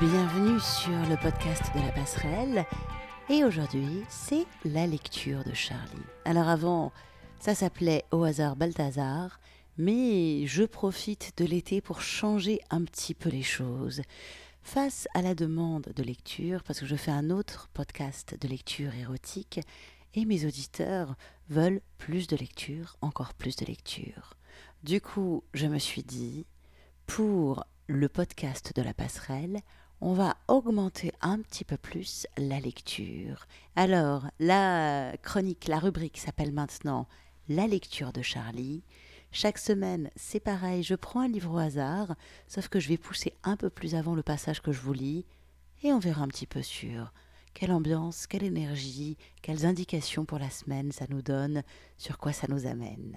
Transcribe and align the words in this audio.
Bienvenue 0.00 0.58
sur 0.58 0.90
le 1.08 1.16
podcast 1.22 1.62
de 1.72 1.80
la 1.80 1.92
passerelle. 1.92 2.66
Et 3.30 3.44
aujourd'hui, 3.44 4.02
c'est 4.08 4.44
la 4.64 4.88
lecture 4.88 5.44
de 5.44 5.54
Charlie. 5.54 6.02
Alors 6.24 6.48
avant, 6.48 6.92
ça 7.38 7.54
s'appelait 7.54 8.04
Au 8.10 8.24
hasard 8.24 8.56
Balthazar, 8.56 9.38
mais 9.78 10.46
je 10.46 10.64
profite 10.64 11.32
de 11.36 11.44
l'été 11.44 11.80
pour 11.80 12.00
changer 12.02 12.60
un 12.70 12.82
petit 12.82 13.14
peu 13.14 13.30
les 13.30 13.44
choses. 13.44 14.02
Face 14.64 15.06
à 15.14 15.22
la 15.22 15.36
demande 15.36 15.92
de 15.94 16.02
lecture, 16.02 16.64
parce 16.64 16.80
que 16.80 16.86
je 16.86 16.96
fais 16.96 17.12
un 17.12 17.30
autre 17.30 17.68
podcast 17.72 18.36
de 18.40 18.48
lecture 18.48 18.92
érotique, 18.96 19.60
et 20.14 20.24
mes 20.24 20.44
auditeurs 20.44 21.14
veulent 21.48 21.82
plus 21.98 22.26
de 22.26 22.36
lecture, 22.36 22.96
encore 23.00 23.32
plus 23.32 23.54
de 23.54 23.64
lecture. 23.64 24.34
Du 24.82 25.00
coup, 25.00 25.44
je 25.54 25.68
me 25.68 25.78
suis 25.78 26.02
dit, 26.02 26.46
pour 27.06 27.64
le 27.86 28.08
podcast 28.08 28.72
de 28.74 28.82
la 28.82 28.94
passerelle, 28.94 29.60
on 30.06 30.12
va 30.12 30.36
augmenter 30.48 31.12
un 31.22 31.40
petit 31.40 31.64
peu 31.64 31.78
plus 31.78 32.26
la 32.36 32.60
lecture. 32.60 33.46
Alors, 33.74 34.26
la 34.38 35.16
chronique, 35.22 35.66
la 35.66 35.78
rubrique 35.78 36.18
s'appelle 36.18 36.52
maintenant 36.52 37.08
La 37.48 37.66
lecture 37.66 38.12
de 38.12 38.20
Charlie. 38.20 38.82
Chaque 39.32 39.56
semaine, 39.56 40.10
c'est 40.14 40.40
pareil, 40.40 40.82
je 40.82 40.94
prends 40.94 41.20
un 41.22 41.28
livre 41.28 41.54
au 41.54 41.56
hasard, 41.56 42.16
sauf 42.48 42.68
que 42.68 42.80
je 42.80 42.90
vais 42.90 42.98
pousser 42.98 43.32
un 43.44 43.56
peu 43.56 43.70
plus 43.70 43.94
avant 43.94 44.14
le 44.14 44.22
passage 44.22 44.60
que 44.60 44.72
je 44.72 44.80
vous 44.82 44.92
lis, 44.92 45.24
et 45.82 45.90
on 45.90 46.00
verra 46.00 46.22
un 46.22 46.28
petit 46.28 46.46
peu 46.46 46.60
sur 46.60 47.10
quelle 47.54 47.72
ambiance, 47.72 48.26
quelle 48.26 48.44
énergie, 48.44 49.16
quelles 49.40 49.64
indications 49.64 50.26
pour 50.26 50.38
la 50.38 50.50
semaine 50.50 50.92
ça 50.92 51.06
nous 51.08 51.22
donne, 51.22 51.62
sur 51.96 52.18
quoi 52.18 52.34
ça 52.34 52.46
nous 52.50 52.66
amène. 52.66 53.16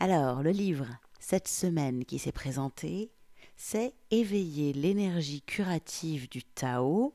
Alors, 0.00 0.42
le 0.42 0.52
livre, 0.52 0.86
cette 1.20 1.48
semaine 1.48 2.06
qui 2.06 2.18
s'est 2.18 2.32
présenté, 2.32 3.10
c'est 3.56 3.94
éveiller 4.10 4.72
l'énergie 4.72 5.42
curative 5.42 6.28
du 6.28 6.42
Tao. 6.42 7.14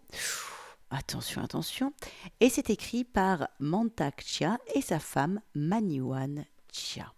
Attention, 0.89 1.43
attention. 1.43 1.93
Et 2.39 2.49
c'est 2.49 2.69
écrit 2.69 3.03
par 3.03 3.47
Mantak 3.59 4.23
Chia 4.25 4.57
et 4.73 4.81
sa 4.81 4.99
femme 4.99 5.41
Maniwan 5.53 6.45
Chia. 6.71 7.13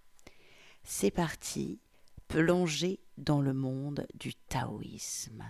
C'est 0.83 1.11
parti, 1.11 1.79
plonger 2.27 2.99
dans 3.17 3.41
le 3.41 3.53
monde 3.53 4.07
du 4.15 4.33
taoïsme. 4.33 5.43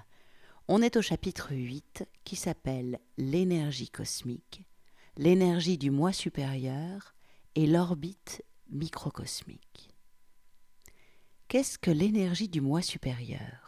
On 0.68 0.82
est 0.82 0.96
au 0.96 1.02
chapitre 1.02 1.54
8 1.54 2.08
qui 2.24 2.36
s'appelle 2.36 3.00
L'énergie 3.18 3.90
cosmique, 3.90 4.64
l'énergie 5.18 5.78
du 5.78 5.92
moi 5.92 6.14
supérieur 6.14 7.16
et 7.56 7.68
l'orbite 7.68 8.44
microcosmique. 8.70 9.90
Qu'est-ce 11.48 11.78
que 11.78 11.92
l'énergie 11.92 12.48
du 12.48 12.62
moi 12.62 12.82
supérieur, 12.82 13.61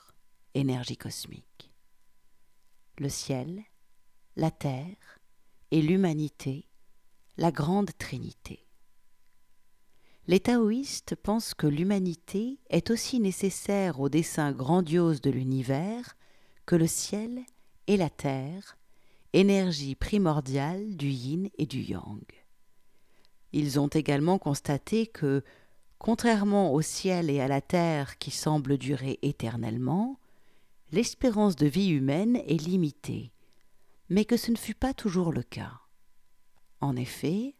énergie 0.54 0.98
cosmique 0.98 1.72
Le 2.98 3.10
ciel, 3.10 3.64
la 4.36 4.52
terre 4.52 5.20
et 5.72 5.82
l'humanité, 5.82 6.68
la 7.38 7.52
grande 7.52 7.92
trinité. 7.98 8.66
Les 10.28 10.40
taoïstes 10.40 11.16
pensent 11.16 11.54
que 11.54 11.68
l'humanité 11.68 12.60
est 12.70 12.92
aussi 12.92 13.20
nécessaire 13.20 14.00
au 14.00 14.10
dessin 14.10 14.52
grandiose 14.52 15.22
de 15.22 15.32
l'univers 15.32 16.16
que 16.66 16.76
le 16.76 16.88
ciel 16.88 17.42
et 17.88 17.98
la 17.98 18.10
terre, 18.10 18.78
énergie 19.34 19.96
primordiale 19.96 20.96
du 20.96 21.10
yin 21.10 21.50
et 21.58 21.66
du 21.66 21.82
yang. 21.82 22.24
Ils 23.52 23.80
ont 23.80 23.88
également 23.88 24.38
constaté 24.38 25.08
que 25.08 25.44
Contrairement 26.04 26.74
au 26.74 26.82
ciel 26.82 27.30
et 27.30 27.40
à 27.40 27.48
la 27.48 27.62
terre 27.62 28.18
qui 28.18 28.30
semblent 28.30 28.78
durer 28.78 29.20
éternellement, 29.22 30.20
l'espérance 30.94 31.56
de 31.56 31.66
vie 31.66 31.90
humaine 31.90 32.36
est 32.46 32.64
limitée, 32.64 33.34
mais 34.10 34.26
que 34.26 34.38
ce 34.38 34.52
ne 34.52 34.56
fut 34.56 34.76
pas 34.76 34.94
toujours 34.94 35.34
le 35.34 35.42
cas. 35.42 35.80
En 36.82 36.96
effet, 36.96 37.56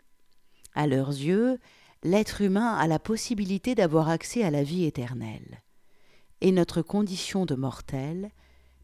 à 0.76 0.86
leurs 0.86 1.10
yeux, 1.10 1.58
l'être 2.04 2.42
humain 2.42 2.76
a 2.76 2.86
la 2.86 3.00
possibilité 3.00 3.74
d'avoir 3.74 4.08
accès 4.08 4.44
à 4.44 4.52
la 4.52 4.62
vie 4.62 4.86
éternelle, 4.86 5.64
et 6.42 6.52
notre 6.52 6.84
condition 6.84 7.48
de 7.48 7.56
mortel 7.56 8.30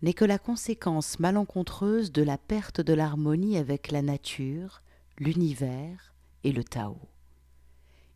n'est 0.01 0.13
que 0.13 0.25
la 0.25 0.39
conséquence 0.39 1.19
malencontreuse 1.19 2.11
de 2.11 2.23
la 2.23 2.39
perte 2.39 2.81
de 2.81 2.93
l'harmonie 2.93 3.55
avec 3.55 3.91
la 3.91 4.01
nature, 4.01 4.81
l'univers 5.19 6.15
et 6.43 6.53
le 6.53 6.63
Tao. 6.63 6.97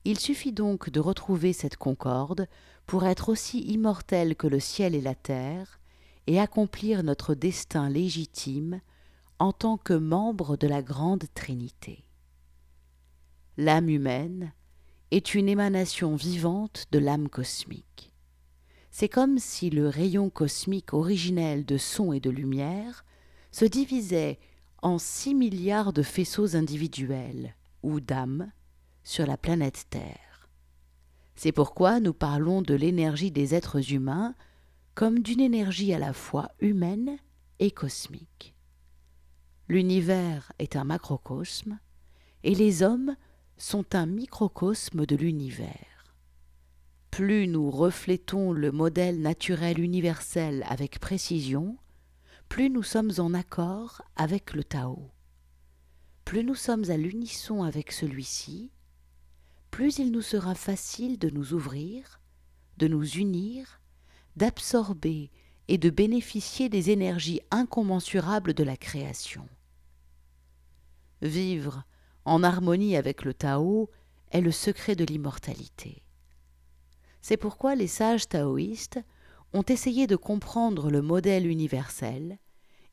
Il 0.03 0.19
suffit 0.19 0.51
donc 0.51 0.89
de 0.89 0.99
retrouver 0.99 1.53
cette 1.53 1.77
concorde 1.77 2.47
pour 2.87 3.05
être 3.05 3.29
aussi 3.29 3.59
immortel 3.59 4.35
que 4.35 4.47
le 4.47 4.59
ciel 4.59 4.95
et 4.95 5.01
la 5.01 5.13
terre, 5.13 5.79
et 6.27 6.39
accomplir 6.39 7.03
notre 7.03 7.35
destin 7.35 7.89
légitime 7.89 8.81
en 9.39 9.51
tant 9.51 9.77
que 9.77 9.93
membre 9.93 10.57
de 10.57 10.67
la 10.67 10.81
grande 10.81 11.25
Trinité. 11.33 12.05
L'âme 13.57 13.89
humaine 13.89 14.53
est 15.11 15.35
une 15.35 15.49
émanation 15.49 16.15
vivante 16.15 16.85
de 16.91 16.99
l'âme 16.99 17.29
cosmique. 17.29 18.13
C'est 18.89 19.09
comme 19.09 19.37
si 19.37 19.69
le 19.69 19.87
rayon 19.87 20.29
cosmique 20.29 20.93
originel 20.93 21.65
de 21.65 21.77
son 21.77 22.13
et 22.13 22.19
de 22.19 22.29
lumière 22.29 23.05
se 23.51 23.65
divisait 23.65 24.39
en 24.81 24.97
six 24.97 25.33
milliards 25.33 25.93
de 25.93 26.03
faisceaux 26.03 26.55
individuels, 26.55 27.55
ou 27.83 27.99
d'âmes, 27.99 28.51
sur 29.03 29.25
la 29.25 29.37
planète 29.37 29.85
Terre. 29.89 30.49
C'est 31.35 31.51
pourquoi 31.51 31.99
nous 31.99 32.13
parlons 32.13 32.61
de 32.61 32.73
l'énergie 32.73 33.31
des 33.31 33.55
êtres 33.55 33.93
humains 33.93 34.35
comme 34.95 35.19
d'une 35.19 35.39
énergie 35.39 35.93
à 35.93 35.99
la 35.99 36.13
fois 36.13 36.51
humaine 36.59 37.17
et 37.59 37.71
cosmique. 37.71 38.55
L'univers 39.67 40.51
est 40.59 40.75
un 40.75 40.83
macrocosme 40.83 41.79
et 42.43 42.53
les 42.53 42.83
hommes 42.83 43.15
sont 43.57 43.95
un 43.95 44.05
microcosme 44.05 45.05
de 45.05 45.15
l'univers. 45.15 46.15
Plus 47.11 47.47
nous 47.47 47.69
reflétons 47.69 48.51
le 48.51 48.71
modèle 48.71 49.21
naturel 49.21 49.79
universel 49.79 50.65
avec 50.67 50.99
précision, 50.99 51.77
plus 52.49 52.69
nous 52.69 52.83
sommes 52.83 53.11
en 53.19 53.33
accord 53.33 54.01
avec 54.15 54.53
le 54.53 54.63
Tao. 54.63 55.11
Plus 56.25 56.43
nous 56.43 56.55
sommes 56.55 56.89
à 56.89 56.97
l'unisson 56.97 57.63
avec 57.63 57.91
celui-ci, 57.91 58.71
plus 59.71 59.97
il 59.97 60.11
nous 60.11 60.21
sera 60.21 60.55
facile 60.55 61.17
de 61.17 61.29
nous 61.29 61.53
ouvrir, 61.53 62.19
de 62.77 62.87
nous 62.87 63.07
unir, 63.07 63.79
d'absorber 64.35 65.31
et 65.67 65.77
de 65.77 65.89
bénéficier 65.89 66.69
des 66.69 66.89
énergies 66.89 67.41
incommensurables 67.51 68.53
de 68.53 68.63
la 68.63 68.77
création. 68.77 69.47
Vivre 71.21 71.83
en 72.25 72.43
harmonie 72.43 72.97
avec 72.97 73.23
le 73.23 73.33
Tao 73.33 73.89
est 74.31 74.41
le 74.41 74.51
secret 74.51 74.95
de 74.95 75.05
l'immortalité. 75.05 76.03
C'est 77.21 77.37
pourquoi 77.37 77.75
les 77.75 77.87
sages 77.87 78.27
taoïstes 78.27 78.99
ont 79.53 79.63
essayé 79.63 80.07
de 80.07 80.15
comprendre 80.15 80.89
le 80.89 81.01
modèle 81.01 81.47
universel 81.47 82.39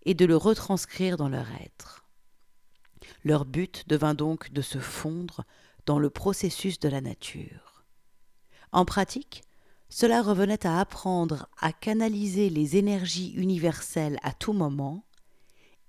et 0.04 0.14
de 0.14 0.24
le 0.24 0.36
retranscrire 0.36 1.16
dans 1.16 1.28
leur 1.28 1.50
être. 1.60 2.06
Leur 3.24 3.44
but 3.44 3.88
devint 3.88 4.14
donc 4.14 4.52
de 4.52 4.62
se 4.62 4.78
fondre 4.78 5.44
dans 5.86 5.98
le 5.98 6.10
processus 6.10 6.78
de 6.78 6.88
la 6.88 7.00
nature. 7.00 7.84
En 8.72 8.84
pratique, 8.84 9.42
cela 9.90 10.22
revenait 10.22 10.66
à 10.66 10.80
apprendre 10.80 11.48
à 11.60 11.72
canaliser 11.72 12.48
les 12.48 12.76
énergies 12.76 13.32
universelles 13.32 14.18
à 14.22 14.32
tout 14.32 14.52
moment, 14.52 15.04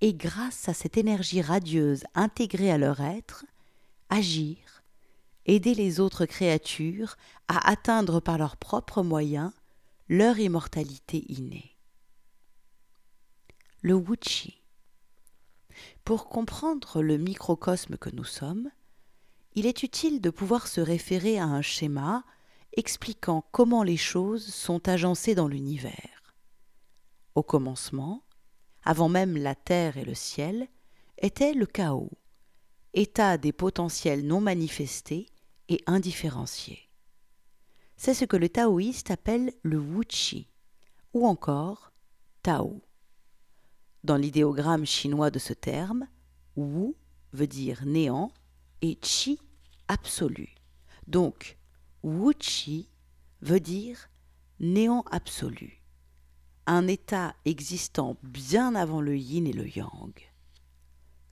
et 0.02 0.16
grâce 0.16 0.68
à 0.68 0.74
cette 0.74 0.98
énergie 0.98 1.42
radieuse 1.42 2.04
intégrée 2.16 2.72
à 2.72 2.80
leur 2.80 3.00
être, 3.00 3.46
agir, 4.10 4.58
aider 5.46 5.76
les 5.76 6.00
autres 6.00 6.26
créatures 6.26 7.16
à 7.48 7.70
atteindre 7.70 8.20
par 8.20 8.40
leurs 8.40 8.58
propres 8.58 9.04
moyens 9.04 9.52
leur 10.10 10.40
immortalité 10.40 11.24
innée. 11.32 11.78
Le 13.82 13.94
Wuchi. 13.94 14.62
Pour 16.04 16.28
comprendre 16.28 17.02
le 17.02 17.18
microcosme 17.18 17.98
que 17.98 18.10
nous 18.10 18.24
sommes, 18.24 18.70
il 19.54 19.68
est 19.68 19.84
utile 19.84 20.22
de 20.22 20.30
pouvoir 20.32 20.68
se 20.68 20.82
référer 20.82 21.40
à 21.40 21.46
un 21.46 21.62
schéma 21.62 22.24
expliquant 22.74 23.44
comment 23.52 23.84
les 23.84 23.98
choses 23.98 24.46
sont 24.46 24.88
agencées 24.88 25.36
dans 25.36 25.48
l'univers. 25.48 26.36
Au 27.36 27.44
commencement, 27.44 28.24
avant 28.84 29.10
même 29.10 29.38
la 29.38 29.56
terre 29.56 29.98
et 29.98 30.06
le 30.06 30.16
ciel, 30.16 30.68
était 31.18 31.54
le 31.54 31.66
chaos, 31.66 32.12
état 32.94 33.38
des 33.38 33.52
potentiels 33.52 34.26
non 34.26 34.42
manifestés 34.42 35.28
et 35.70 35.82
indifférenciés. 35.86 36.90
C'est 37.96 38.14
ce 38.14 38.26
que 38.26 38.38
le 38.38 38.50
taoïste 38.50 39.12
appelle 39.12 39.54
le 39.62 39.78
wuchi, 39.78 40.50
ou 41.14 41.28
encore 41.28 41.92
Tao. 42.42 42.82
Dans 44.04 44.18
l'idéogramme 44.18 44.86
chinois 44.86 45.30
de 45.30 45.38
ce 45.38 45.54
terme, 45.54 46.08
Wu 46.56 46.96
veut 47.34 47.48
dire 47.48 47.86
néant 47.86 48.32
et 48.82 48.98
chi 49.04 49.40
absolu. 49.88 50.56
Donc, 51.06 51.60
Wu 52.04 52.34
Chi 52.40 52.90
veut 53.42 53.60
dire 53.60 54.10
néant 54.60 55.04
absolu. 55.12 55.82
un 56.68 56.88
état 56.88 57.36
existant 57.46 58.18
bien 58.24 58.76
avant 58.76 59.02
le 59.02 59.18
yin 59.18 59.48
et 59.48 59.54
le 59.54 59.68
yang. 59.68 60.14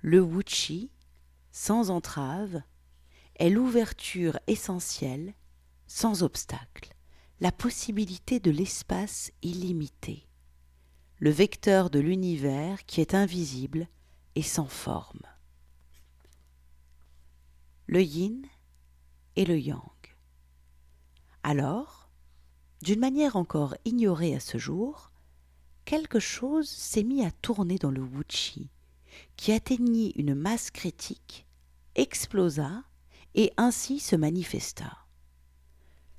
Le 0.02 0.22
wuchi, 0.22 0.92
sans 1.52 1.90
entrave, 1.92 2.62
est 3.36 3.50
l'ouverture 3.50 4.40
essentielle, 4.48 5.34
sans 5.88 6.24
obstacle, 6.24 6.94
la 7.40 7.52
possibilité 7.52 8.40
de 8.40 8.52
l'espace 8.52 9.32
illimité, 9.42 10.28
le 11.20 11.30
vecteur 11.30 11.90
de 11.90 12.00
l'univers 12.00 12.86
qui 12.86 13.02
est 13.02 13.14
invisible 13.14 13.88
et 14.36 14.44
sans 14.44 14.68
forme. 14.68 15.22
Le 17.88 18.02
yin 18.02 18.46
et 19.36 19.46
le 19.46 19.58
yang. 19.58 19.99
Alors, 21.44 22.10
d'une 22.82 23.00
manière 23.00 23.36
encore 23.36 23.76
ignorée 23.86 24.36
à 24.36 24.40
ce 24.40 24.58
jour, 24.58 25.12
quelque 25.86 26.20
chose 26.20 26.70
s'est 26.70 27.04
mis 27.04 27.26
à 27.26 27.32
tourner 27.32 27.78
dans 27.78 27.92
le 27.92 28.02
wuchi, 28.02 28.70
qui 29.36 29.52
atteignit 29.52 30.14
une 30.16 30.36
masse 30.36 30.72
critique, 30.72 31.46
explosa 31.96 32.84
et 33.36 33.52
ainsi 33.58 34.00
se 34.00 34.16
manifesta. 34.16 34.98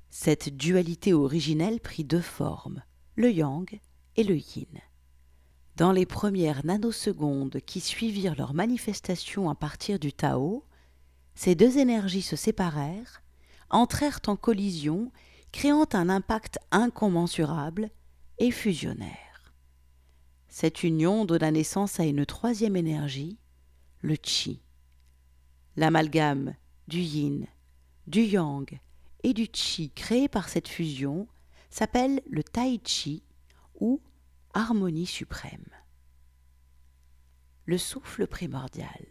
Cette 0.09 0.55
dualité 0.55 1.13
originelle 1.13 1.79
prit 1.79 2.03
deux 2.03 2.21
formes, 2.21 2.83
le 3.15 3.31
yang 3.31 3.79
et 4.17 4.23
le 4.23 4.35
yin. 4.35 4.81
Dans 5.77 5.91
les 5.91 6.05
premières 6.05 6.65
nanosecondes 6.65 7.59
qui 7.65 7.79
suivirent 7.79 8.35
leur 8.35 8.53
manifestation 8.53 9.49
à 9.49 9.55
partir 9.55 9.99
du 9.99 10.11
Tao, 10.11 10.65
ces 11.33 11.55
deux 11.55 11.77
énergies 11.77 12.21
se 12.21 12.35
séparèrent, 12.35 13.23
entrèrent 13.71 14.21
en 14.27 14.35
collision, 14.35 15.11
créant 15.51 15.87
un 15.93 16.09
impact 16.09 16.59
incommensurable 16.71 17.89
et 18.37 18.51
fusionnèrent. 18.51 19.53
Cette 20.47 20.83
union 20.83 21.25
donna 21.25 21.51
naissance 21.51 21.99
à 21.99 22.05
une 22.05 22.25
troisième 22.25 22.75
énergie, 22.75 23.39
le 24.01 24.15
Chi. 24.21 24.61
L'amalgame 25.77 26.55
du 26.87 26.99
yin, 26.99 27.47
du 28.07 28.21
yang 28.23 28.79
et 29.23 29.33
du 29.33 29.47
chi 29.53 29.91
créé 29.91 30.27
par 30.27 30.49
cette 30.49 30.67
fusion 30.67 31.27
s'appelle 31.69 32.21
le 32.29 32.43
tai 32.43 32.81
chi 32.83 33.23
ou 33.79 34.01
harmonie 34.53 35.05
suprême. 35.05 35.69
Le 37.65 37.77
souffle 37.77 38.27
primordial. 38.27 39.05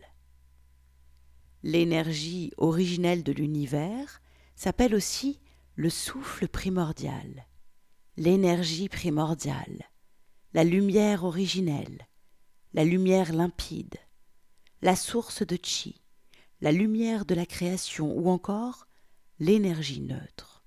L'énergie 1.62 2.52
originelle 2.58 3.22
de 3.22 3.32
l'univers 3.32 4.19
s'appelle 4.60 4.94
aussi 4.94 5.40
le 5.74 5.88
souffle 5.88 6.46
primordial, 6.46 7.46
l'énergie 8.18 8.90
primordiale, 8.90 9.88
la 10.52 10.64
lumière 10.64 11.24
originelle, 11.24 12.06
la 12.74 12.84
lumière 12.84 13.32
limpide, 13.32 13.96
la 14.82 14.96
source 14.96 15.46
de 15.46 15.56
chi, 15.62 16.02
la 16.60 16.72
lumière 16.72 17.24
de 17.24 17.34
la 17.34 17.46
création 17.46 18.14
ou 18.14 18.28
encore 18.28 18.86
l'énergie 19.38 20.02
neutre. 20.02 20.62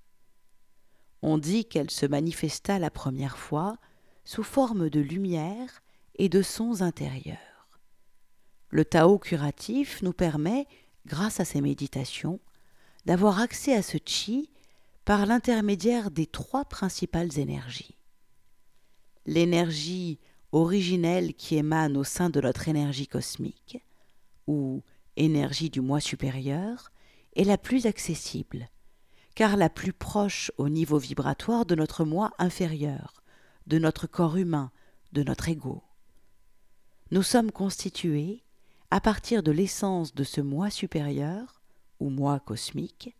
On 1.22 1.38
dit 1.38 1.64
qu'elle 1.64 1.92
se 1.92 2.04
manifesta 2.06 2.80
la 2.80 2.90
première 2.90 3.38
fois 3.38 3.78
sous 4.24 4.42
forme 4.42 4.90
de 4.90 4.98
lumière 4.98 5.84
et 6.16 6.28
de 6.28 6.42
sons 6.42 6.82
intérieurs. 6.82 7.68
Le 8.70 8.84
Tao 8.84 9.20
curatif 9.20 10.02
nous 10.02 10.12
permet, 10.12 10.66
grâce 11.06 11.38
à 11.38 11.44
ces 11.44 11.60
méditations, 11.60 12.40
d'avoir 13.04 13.40
accès 13.40 13.74
à 13.74 13.82
ce 13.82 13.98
chi 14.04 14.50
par 15.04 15.26
l'intermédiaire 15.26 16.10
des 16.10 16.26
trois 16.26 16.64
principales 16.64 17.38
énergies. 17.38 17.98
L'énergie 19.26 20.18
originelle 20.52 21.34
qui 21.34 21.56
émane 21.56 21.96
au 21.96 22.04
sein 22.04 22.30
de 22.30 22.40
notre 22.40 22.68
énergie 22.68 23.08
cosmique, 23.08 23.82
ou 24.46 24.82
énergie 25.16 25.70
du 25.70 25.80
moi 25.80 26.00
supérieur, 26.00 26.92
est 27.36 27.44
la 27.44 27.58
plus 27.58 27.86
accessible, 27.86 28.68
car 29.34 29.56
la 29.56 29.68
plus 29.68 29.92
proche 29.92 30.52
au 30.58 30.68
niveau 30.68 30.98
vibratoire 30.98 31.66
de 31.66 31.74
notre 31.74 32.04
moi 32.04 32.32
inférieur, 32.38 33.22
de 33.66 33.78
notre 33.78 34.06
corps 34.06 34.36
humain, 34.36 34.70
de 35.12 35.22
notre 35.22 35.48
ego. 35.48 35.82
Nous 37.10 37.22
sommes 37.22 37.50
constitués, 37.50 38.42
à 38.90 39.00
partir 39.00 39.42
de 39.42 39.50
l'essence 39.50 40.14
de 40.14 40.24
ce 40.24 40.40
moi 40.40 40.70
supérieur, 40.70 41.62
ou 42.04 42.10
moi 42.10 42.38
cosmique, 42.38 43.16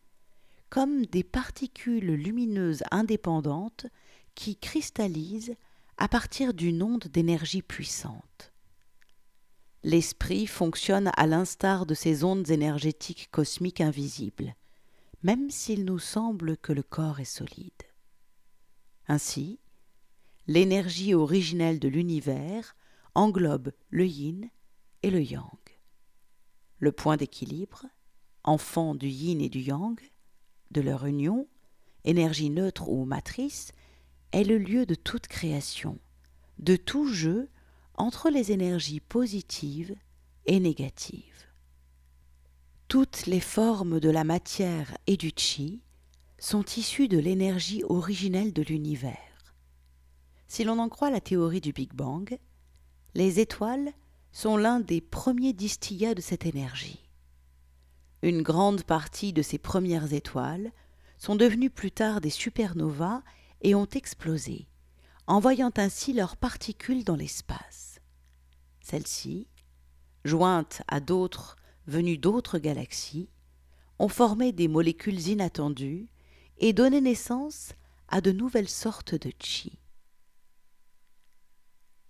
comme 0.68 1.06
des 1.06 1.24
particules 1.24 2.12
lumineuses 2.12 2.82
indépendantes 2.90 3.86
qui 4.34 4.56
cristallisent 4.56 5.56
à 5.96 6.06
partir 6.06 6.52
d'une 6.52 6.82
onde 6.82 7.06
d'énergie 7.06 7.62
puissante. 7.62 8.52
L'esprit 9.84 10.46
fonctionne 10.46 11.10
à 11.16 11.26
l'instar 11.26 11.86
de 11.86 11.94
ces 11.94 12.24
ondes 12.24 12.50
énergétiques 12.50 13.30
cosmiques 13.30 13.80
invisibles, 13.80 14.54
même 15.22 15.50
s'il 15.50 15.86
nous 15.86 15.98
semble 15.98 16.58
que 16.58 16.72
le 16.72 16.82
corps 16.82 17.20
est 17.20 17.24
solide. 17.24 17.72
Ainsi, 19.08 19.58
l'énergie 20.46 21.14
originelle 21.14 21.78
de 21.78 21.88
l'univers 21.88 22.76
englobe 23.14 23.72
le 23.88 24.06
yin 24.06 24.50
et 25.02 25.10
le 25.10 25.22
yang. 25.22 25.58
Le 26.80 26.92
point 26.92 27.16
d'équilibre, 27.16 27.86
enfant 28.44 28.94
du 28.94 29.08
yin 29.08 29.40
et 29.40 29.48
du 29.48 29.60
yang, 29.60 29.98
de 30.70 30.80
leur 30.80 31.06
union, 31.06 31.48
énergie 32.04 32.50
neutre 32.50 32.88
ou 32.88 33.04
matrice, 33.04 33.72
est 34.32 34.44
le 34.44 34.58
lieu 34.58 34.86
de 34.86 34.94
toute 34.94 35.26
création, 35.26 35.98
de 36.58 36.76
tout 36.76 37.08
jeu 37.08 37.48
entre 37.96 38.30
les 38.30 38.52
énergies 38.52 39.00
positives 39.00 39.94
et 40.46 40.60
négatives. 40.60 41.46
Toutes 42.88 43.26
les 43.26 43.40
formes 43.40 44.00
de 44.00 44.10
la 44.10 44.24
matière 44.24 44.96
et 45.06 45.16
du 45.16 45.32
chi 45.34 45.80
sont 46.38 46.64
issues 46.76 47.08
de 47.08 47.18
l'énergie 47.18 47.82
originelle 47.88 48.52
de 48.52 48.62
l'univers. 48.62 49.16
Si 50.46 50.64
l'on 50.64 50.78
en 50.78 50.88
croit 50.88 51.10
la 51.10 51.20
théorie 51.20 51.60
du 51.60 51.72
Big 51.72 51.92
Bang, 51.94 52.38
les 53.14 53.40
étoiles 53.40 53.92
sont 54.32 54.56
l'un 54.56 54.80
des 54.80 55.00
premiers 55.00 55.52
distillats 55.52 56.14
de 56.14 56.20
cette 56.20 56.44
énergie. 56.44 57.03
Une 58.24 58.40
grande 58.40 58.84
partie 58.84 59.34
de 59.34 59.42
ces 59.42 59.58
premières 59.58 60.14
étoiles 60.14 60.72
sont 61.18 61.36
devenues 61.36 61.68
plus 61.68 61.90
tard 61.90 62.22
des 62.22 62.30
supernovas 62.30 63.22
et 63.60 63.74
ont 63.74 63.84
explosé, 63.84 64.66
envoyant 65.26 65.70
ainsi 65.76 66.14
leurs 66.14 66.38
particules 66.38 67.04
dans 67.04 67.16
l'espace. 67.16 68.00
Celles-ci, 68.80 69.46
jointes 70.24 70.80
à 70.88 71.00
d'autres 71.00 71.56
venues 71.86 72.16
d'autres 72.16 72.58
galaxies, 72.58 73.28
ont 73.98 74.08
formé 74.08 74.52
des 74.52 74.68
molécules 74.68 75.28
inattendues 75.28 76.08
et 76.56 76.72
donné 76.72 77.02
naissance 77.02 77.74
à 78.08 78.22
de 78.22 78.32
nouvelles 78.32 78.70
sortes 78.70 79.14
de 79.14 79.32
chi. 79.38 79.78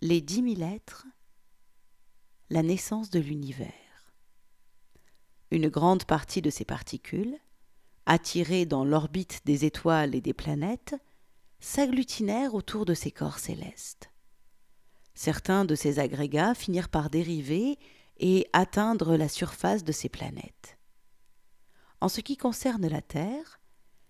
Les 0.00 0.21
dix 0.21 0.43
mille 0.43 0.62
êtres, 0.62 1.09
la 2.50 2.62
naissance 2.62 3.11
de 3.11 3.19
l'univers. 3.19 3.84
Une 5.51 5.69
grande 5.69 6.05
partie 6.05 6.43
de 6.43 6.51
ces 6.51 6.65
particules, 6.65 7.37
attirées 8.07 8.67
dans 8.67 8.85
l'orbite 8.85 9.41
des 9.45 9.65
étoiles 9.65 10.15
et 10.15 10.21
des 10.21 10.33
planètes, 10.33 10.95
s'agglutinèrent 11.61 12.55
autour 12.55 12.85
de 12.85 12.95
ces 12.95 13.11
corps 13.11 13.39
célestes. 13.39 14.11
Certains 15.15 15.65
de 15.65 15.75
ces 15.75 15.99
agrégats 15.99 16.55
finirent 16.55 16.89
par 16.89 17.09
dériver 17.09 17.79
et 18.19 18.49
atteindre 18.53 19.17
la 19.17 19.29
surface 19.29 19.85
de 19.85 19.93
ces 19.93 20.09
planètes. 20.09 20.79
En 22.01 22.09
ce 22.09 22.21
qui 22.21 22.37
concerne 22.37 22.87
la 22.87 23.01
Terre, 23.01 23.61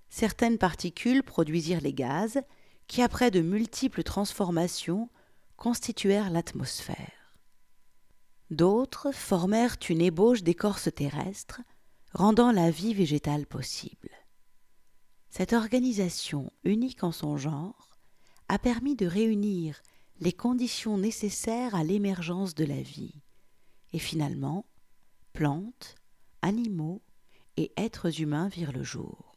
certaines 0.08 0.58
particules 0.58 1.22
produisirent 1.22 1.80
les 1.80 1.92
gaz 1.92 2.40
qui, 2.86 3.02
après 3.02 3.30
de 3.30 3.40
multiples 3.40 4.02
transformations, 4.02 5.08
constituèrent 5.56 6.30
l'atmosphère. 6.30 7.23
D'autres 8.54 9.10
formèrent 9.10 9.78
une 9.90 10.00
ébauche 10.00 10.44
d'écorce 10.44 10.88
terrestre, 10.94 11.60
rendant 12.12 12.52
la 12.52 12.70
vie 12.70 12.94
végétale 12.94 13.46
possible. 13.46 14.10
Cette 15.28 15.52
organisation, 15.52 16.52
unique 16.62 17.02
en 17.02 17.10
son 17.10 17.36
genre, 17.36 17.90
a 18.48 18.60
permis 18.60 18.94
de 18.94 19.06
réunir 19.06 19.82
les 20.20 20.32
conditions 20.32 20.98
nécessaires 20.98 21.74
à 21.74 21.82
l'émergence 21.82 22.54
de 22.54 22.64
la 22.64 22.80
vie, 22.80 23.22
et 23.92 23.98
finalement, 23.98 24.66
plantes, 25.32 25.96
animaux 26.40 27.02
et 27.56 27.72
êtres 27.76 28.20
humains 28.20 28.46
virent 28.46 28.70
le 28.70 28.84
jour. 28.84 29.32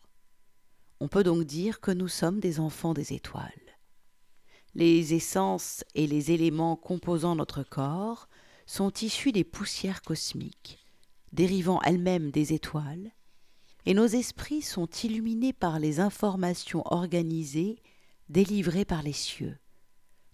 On 0.99 1.07
peut 1.07 1.23
donc 1.23 1.43
dire 1.43 1.79
que 1.79 1.89
nous 1.89 2.07
sommes 2.07 2.39
des 2.39 2.59
enfants 2.59 2.93
des 2.93 3.13
étoiles. 3.13 3.79
Les 4.75 5.15
essences 5.15 5.83
et 5.95 6.05
les 6.05 6.29
éléments 6.29 6.75
composant 6.75 7.35
notre 7.35 7.63
corps 7.63 8.29
sont 8.67 8.91
issus 9.01 9.31
des 9.31 9.45
poussières 9.45 10.03
cosmiques, 10.03 10.77
dérivant 11.31 11.81
elles-mêmes 11.81 12.29
des 12.29 12.53
étoiles, 12.53 13.11
et 13.85 13.93
nos 13.93 14.05
esprits 14.05 14.61
sont 14.61 14.87
illuminés 14.87 15.53
par 15.53 15.79
les 15.79 15.99
informations 16.01 16.83
organisées 16.85 17.81
délivrées 18.29 18.85
par 18.85 19.01
les 19.01 19.13
cieux, 19.13 19.57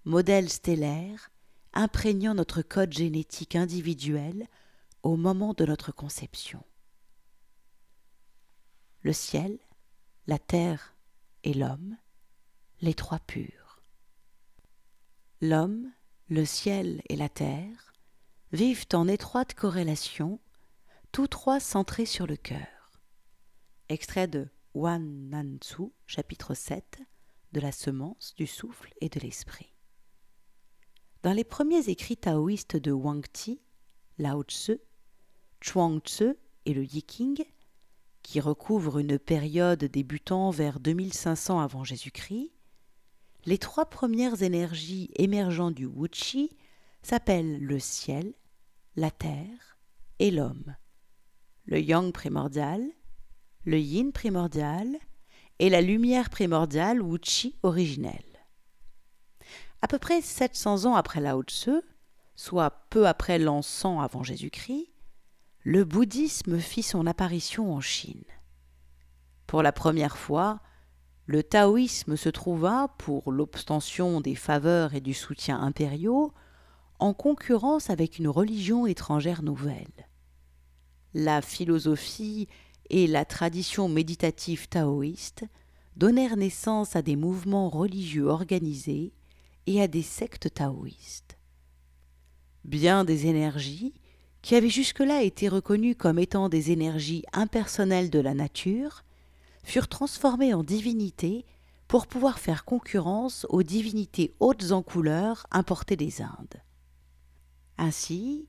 modèle 0.04 0.50
stellaire 0.50 1.30
imprégnant 1.74 2.34
notre 2.34 2.62
code 2.62 2.92
génétique 2.92 3.56
individuel 3.56 4.48
au 5.04 5.16
moment 5.16 5.54
de 5.54 5.66
notre 5.66 5.92
conception. 5.92 6.64
Le 9.02 9.14
ciel, 9.14 9.60
la 10.28 10.40
terre 10.40 10.96
et 11.44 11.54
l'homme, 11.54 11.98
les 12.82 12.94
trois 12.94 13.20
purs. 13.20 13.82
L'homme, 15.42 15.92
le 16.30 16.46
ciel 16.46 17.02
et 17.10 17.16
la 17.16 17.30
terre 17.30 17.93
vivent 18.54 18.86
en 18.94 19.08
étroite 19.08 19.56
corrélation, 19.56 20.40
tous 21.12 21.26
trois 21.26 21.60
centrés 21.60 22.06
sur 22.06 22.28
le 22.28 22.36
cœur. 22.36 23.02
Extrait 23.90 24.28
de 24.28 24.48
Wan 24.76 25.30
Nan 25.30 25.58
Tzu, 25.60 25.92
chapitre 26.06 26.54
7, 26.54 27.02
de 27.52 27.60
la 27.60 27.72
semence, 27.72 28.36
du 28.36 28.46
souffle 28.46 28.94
et 29.02 29.10
de 29.10 29.20
l'esprit. 29.20 29.74
Dans 31.24 31.34
les 31.34 31.44
premiers 31.44 31.90
écrits 31.90 32.16
taoïstes 32.16 32.78
de 32.78 32.92
Wang 32.92 33.26
Ti, 33.34 33.60
Lao 34.20 34.44
Tzu, 34.44 34.78
Chuang 35.60 36.00
Tzu 36.02 36.36
et 36.66 36.76
le 36.76 36.84
Yiking, 36.84 37.44
qui 38.22 38.40
recouvrent 38.40 39.00
une 39.00 39.18
période 39.18 39.84
débutant 39.84 40.52
vers 40.52 40.80
2500 40.80 41.60
avant 41.60 41.84
Jésus-Christ, 41.84 42.52
les 43.46 43.58
trois 43.58 43.90
premières 43.90 44.44
énergies 44.44 45.10
émergeant 45.16 45.72
du 45.72 45.88
Wuchi 45.88 46.56
s'appellent 47.02 47.60
le 47.60 47.80
ciel, 47.80 48.36
la 48.96 49.12
terre 49.12 49.78
et 50.20 50.32
l'homme. 50.32 50.76
Le 51.66 51.80
yang 51.80 52.12
primordial, 52.12 52.84
le 53.66 53.80
yin 53.80 54.12
primordial 54.12 54.98
et 55.60 55.70
la 55.70 55.82
lumière 55.82 56.30
primordiale 56.30 57.02
ou 57.02 57.18
chi 57.22 57.58
originelle. 57.64 58.46
À 59.82 59.88
peu 59.88 60.00
près 60.00 60.22
700 60.22 60.86
ans 60.86 60.96
après 60.96 61.22
Lao 61.22 61.44
Tzu, 61.44 61.82
soit 62.36 62.88
peu 62.90 63.08
après 63.08 63.40
l'an 63.40 63.62
100 63.62 64.02
avant 64.02 64.24
Jésus-Christ, 64.24 64.90
le 65.62 65.86
bouddhisme 65.86 66.60
fit 66.60 66.84
son 66.84 67.08
apparition 67.08 67.74
en 67.74 67.82
Chine. 67.82 68.24
Pour 69.48 69.64
la 69.64 69.72
première 69.72 70.18
fois, 70.18 70.60
le 71.26 71.42
taoïsme 71.42 72.18
se 72.18 72.30
trouva, 72.30 72.94
pour 72.98 73.32
l'obtention 73.32 74.20
des 74.20 74.36
faveurs 74.36 74.94
et 74.94 75.02
du 75.02 75.14
soutien 75.14 75.62
impériaux, 75.62 76.34
en 77.04 77.14
concurrence 77.14 77.90
avec 77.90 78.18
une 78.18 78.30
religion 78.30 78.88
étrangère 78.88 79.44
nouvelle. 79.44 80.08
La 81.14 81.42
philosophie 81.42 82.48
et 82.90 83.08
la 83.08 83.26
tradition 83.26 83.90
méditative 83.90 84.70
taoïste 84.70 85.44
donnèrent 85.98 86.38
naissance 86.38 86.96
à 86.96 87.02
des 87.02 87.18
mouvements 87.18 87.68
religieux 87.68 88.28
organisés 88.28 89.12
et 89.68 89.82
à 89.82 89.90
des 89.90 90.02
sectes 90.02 90.54
taoïstes. 90.54 91.38
Bien 92.64 93.04
des 93.04 93.28
énergies, 93.28 93.94
qui 94.42 94.56
avaient 94.56 94.70
jusque-là 94.70 95.24
été 95.24 95.50
reconnues 95.50 95.96
comme 95.96 96.20
étant 96.20 96.48
des 96.48 96.72
énergies 96.72 97.26
impersonnelles 97.34 98.12
de 98.12 98.20
la 98.20 98.34
nature, 98.34 99.04
furent 99.66 99.90
transformées 99.90 100.54
en 100.54 100.64
divinités 100.64 101.44
pour 101.90 102.08
pouvoir 102.08 102.40
faire 102.40 102.64
concurrence 102.64 103.46
aux 103.50 103.64
divinités 103.64 104.34
hautes 104.40 104.72
en 104.72 104.82
couleur 104.82 105.46
importées 105.52 105.98
des 105.98 106.22
Indes. 106.22 106.62
Ainsi, 107.78 108.48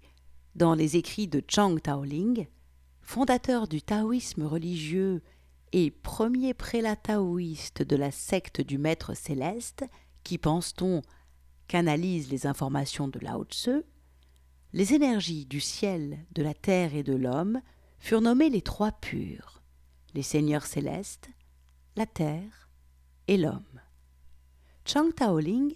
dans 0.54 0.74
les 0.74 0.96
écrits 0.96 1.28
de 1.28 1.42
Chang 1.48 1.78
Taoling, 1.78 2.46
fondateur 3.00 3.68
du 3.68 3.82
taoïsme 3.82 4.44
religieux 4.44 5.22
et 5.72 5.90
premier 5.90 6.54
prélat 6.54 6.96
taoïste 6.96 7.82
de 7.82 7.96
la 7.96 8.10
secte 8.10 8.60
du 8.60 8.78
Maître 8.78 9.14
céleste, 9.14 9.84
qui, 10.22 10.38
pense-t-on, 10.38 11.02
canalise 11.66 12.30
les 12.30 12.46
informations 12.46 13.08
de 13.08 13.18
Lao 13.18 13.44
Tzu, 13.44 13.82
les 14.72 14.94
énergies 14.94 15.46
du 15.46 15.60
ciel, 15.60 16.24
de 16.32 16.42
la 16.42 16.54
terre 16.54 16.94
et 16.94 17.02
de 17.02 17.14
l'homme 17.14 17.60
furent 17.98 18.20
nommées 18.20 18.50
les 18.50 18.62
trois 18.62 18.92
purs, 18.92 19.62
les 20.14 20.22
seigneurs 20.22 20.66
célestes, 20.66 21.30
la 21.96 22.06
terre 22.06 22.68
et 23.28 23.36
l'homme. 23.36 23.80
Chang 24.84 25.12
Taoling 25.12 25.74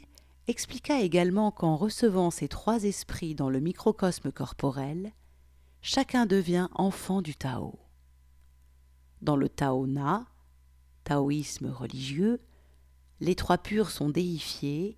expliqua 0.48 1.00
également 1.00 1.50
qu'en 1.50 1.76
recevant 1.76 2.30
ces 2.30 2.48
trois 2.48 2.84
esprits 2.84 3.34
dans 3.34 3.50
le 3.50 3.60
microcosme 3.60 4.32
corporel, 4.32 5.12
chacun 5.82 6.26
devient 6.26 6.68
enfant 6.74 7.22
du 7.22 7.36
Tao. 7.36 7.78
Dans 9.20 9.36
le 9.36 9.48
Tao 9.48 9.86
Na, 9.86 10.26
taoïsme 11.04 11.70
religieux, 11.70 12.40
les 13.20 13.34
trois 13.34 13.58
purs 13.58 13.90
sont 13.90 14.08
déifiés 14.08 14.96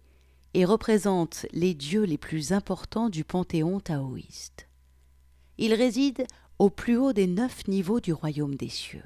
et 0.55 0.65
représentent 0.65 1.47
les 1.53 1.75
dieux 1.75 2.05
les 2.05 2.19
plus 2.19 2.53
importants 2.53 3.09
du 3.09 3.25
panthéon 3.25 3.81
taoïste. 3.81 4.69
Ils 5.59 5.75
résident 5.75 6.25
au 6.59 6.71
plus 6.71 6.97
haut 6.97 7.13
des 7.13 7.27
neuf 7.27 7.67
niveaux 7.67 8.01
du 8.01 8.13
royaume 8.13 8.55
des 8.55 8.69
cieux. 8.69 9.05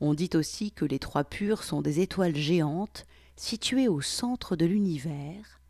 On 0.00 0.14
dit 0.14 0.30
aussi 0.34 0.72
que 0.72 0.84
les 0.84 0.98
trois 0.98 1.24
purs 1.24 1.62
sont 1.62 1.82
des 1.82 2.00
étoiles 2.00 2.36
géantes 2.36 3.06
situées 3.36 3.88
au 3.88 4.00
centre 4.00 4.56
de 4.56 4.66
l'univers, 4.66 5.60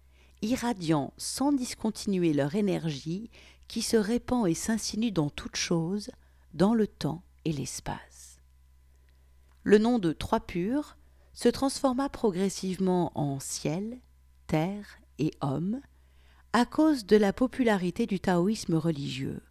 irradiant 0.42 1.12
sans 1.16 1.52
discontinuer 1.52 2.32
leur 2.32 2.54
énergie 2.54 3.30
qui 3.68 3.82
se 3.82 3.96
répand 3.96 4.46
et 4.46 4.54
s'insinue 4.54 5.10
dans 5.10 5.30
toute 5.30 5.56
chose, 5.56 6.10
dans 6.54 6.74
le 6.74 6.86
temps 6.86 7.22
et 7.44 7.52
l'espace. 7.52 8.40
Le 9.62 9.78
nom 9.78 9.98
de 9.98 10.12
Trois 10.12 10.40
Purs 10.40 10.96
se 11.34 11.48
transforma 11.48 12.08
progressivement 12.08 13.12
en 13.18 13.40
ciel, 13.40 13.98
terre 14.46 14.98
et 15.18 15.32
homme 15.40 15.80
à 16.52 16.64
cause 16.64 17.04
de 17.04 17.16
la 17.16 17.32
popularité 17.32 18.06
du 18.06 18.20
taoïsme 18.20 18.76
religieux, 18.76 19.42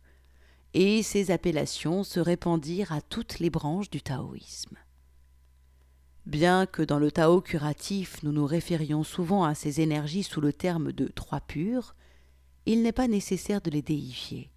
et 0.74 1.04
ces 1.04 1.30
appellations 1.30 2.04
se 2.04 2.20
répandirent 2.20 2.92
à 2.92 3.02
toutes 3.02 3.40
les 3.40 3.52
branches 3.52 3.92
du 3.92 4.02
taoïsme. 4.02 4.78
Bien 6.26 6.66
que 6.66 6.82
dans 6.82 6.98
le 6.98 7.12
Tao 7.12 7.40
curatif 7.40 8.24
nous 8.24 8.32
nous 8.32 8.48
référions 8.48 9.04
souvent 9.04 9.44
à 9.44 9.54
ces 9.54 9.82
énergies 9.82 10.24
sous 10.24 10.42
le 10.42 10.52
terme 10.52 10.92
de 10.92 11.08
trois 11.08 11.40
purs, 11.40 11.96
il 12.66 12.82
n'est 12.82 12.92
pas 12.92 13.08
nécessaire 13.08 13.62
de 13.62 13.70
les 13.70 13.84
déifier. 13.84 14.52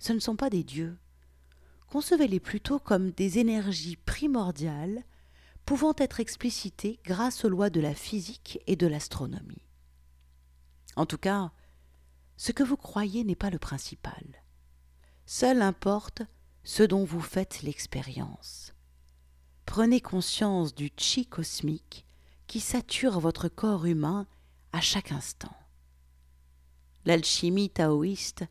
Ce 0.00 0.12
ne 0.12 0.18
sont 0.18 0.34
pas 0.34 0.50
des 0.50 0.64
dieux. 0.64 0.98
Concevez-les 1.86 2.40
plutôt 2.40 2.80
comme 2.80 3.12
des 3.12 3.38
énergies 3.38 3.96
primordiales 3.96 5.04
pouvant 5.64 5.94
être 5.96 6.18
explicitées 6.18 6.98
grâce 7.04 7.44
aux 7.44 7.48
lois 7.48 7.70
de 7.70 7.80
la 7.80 7.94
physique 7.94 8.58
et 8.66 8.74
de 8.74 8.88
l'astronomie. 8.88 9.62
En 10.96 11.06
tout 11.06 11.18
cas, 11.18 11.52
ce 12.36 12.50
que 12.50 12.64
vous 12.64 12.76
croyez 12.76 13.22
n'est 13.22 13.36
pas 13.36 13.50
le 13.50 13.60
principal. 13.60 14.24
Seul 15.24 15.62
importe 15.62 16.22
ce 16.64 16.82
dont 16.82 17.04
vous 17.04 17.20
faites 17.20 17.62
l'expérience 17.62 18.75
prenez 19.66 20.00
conscience 20.00 20.74
du 20.74 20.90
chi 20.96 21.26
cosmique 21.26 22.06
qui 22.46 22.60
sature 22.60 23.20
votre 23.20 23.48
corps 23.48 23.84
humain 23.84 24.26
à 24.72 24.80
chaque 24.80 25.12
instant. 25.12 25.54
L'alchimie 27.04 27.70
taoïste 27.70 28.44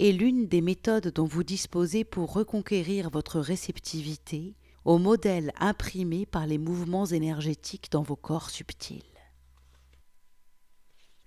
est 0.00 0.12
l'une 0.12 0.48
des 0.48 0.60
méthodes 0.60 1.08
dont 1.08 1.26
vous 1.26 1.44
disposez 1.44 2.04
pour 2.04 2.32
reconquérir 2.32 3.10
votre 3.10 3.38
réceptivité 3.38 4.56
au 4.84 4.98
modèle 4.98 5.52
imprimé 5.60 6.26
par 6.26 6.46
les 6.46 6.58
mouvements 6.58 7.06
énergétiques 7.06 7.90
dans 7.92 8.02
vos 8.02 8.16
corps 8.16 8.50
subtils. 8.50 9.02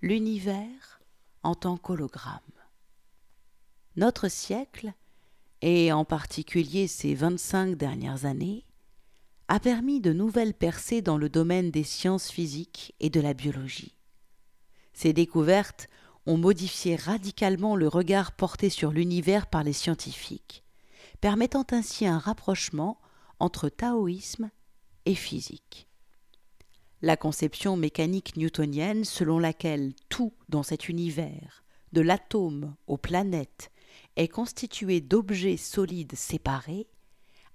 L'univers 0.01 1.01
en 1.43 1.55
tant 1.55 1.77
qu'hologramme. 1.77 2.41
Notre 3.95 4.27
siècle, 4.27 4.93
et 5.61 5.93
en 5.93 6.03
particulier 6.03 6.87
ces 6.87 7.15
25 7.15 7.75
dernières 7.75 8.25
années, 8.25 8.65
a 9.47 9.59
permis 9.59 10.01
de 10.01 10.11
nouvelles 10.11 10.53
percées 10.53 11.01
dans 11.01 11.17
le 11.17 11.29
domaine 11.29 11.71
des 11.71 11.83
sciences 11.83 12.31
physiques 12.31 12.95
et 12.99 13.09
de 13.09 13.21
la 13.21 13.33
biologie. 13.33 13.95
Ces 14.93 15.13
découvertes 15.13 15.87
ont 16.25 16.37
modifié 16.37 16.95
radicalement 16.95 17.75
le 17.75 17.87
regard 17.87 18.31
porté 18.31 18.69
sur 18.69 18.91
l'univers 18.91 19.47
par 19.47 19.63
les 19.63 19.73
scientifiques, 19.73 20.63
permettant 21.21 21.65
ainsi 21.71 22.07
un 22.07 22.17
rapprochement 22.17 22.99
entre 23.39 23.69
taoïsme 23.69 24.49
et 25.05 25.15
physique. 25.15 25.87
La 27.01 27.17
conception 27.17 27.77
mécanique 27.77 28.37
newtonienne 28.37 29.03
selon 29.03 29.37
laquelle 29.37 29.93
tout 30.09 30.33
dans 30.49 30.63
cet 30.63 30.89
univers, 30.89 31.63
de 31.91 32.01
l'atome 32.01 32.75
aux 32.87 32.97
planètes, 32.97 33.69
est 34.15 34.27
constitué 34.27 35.01
d'objets 35.01 35.57
solides 35.57 36.15
séparés, 36.15 36.87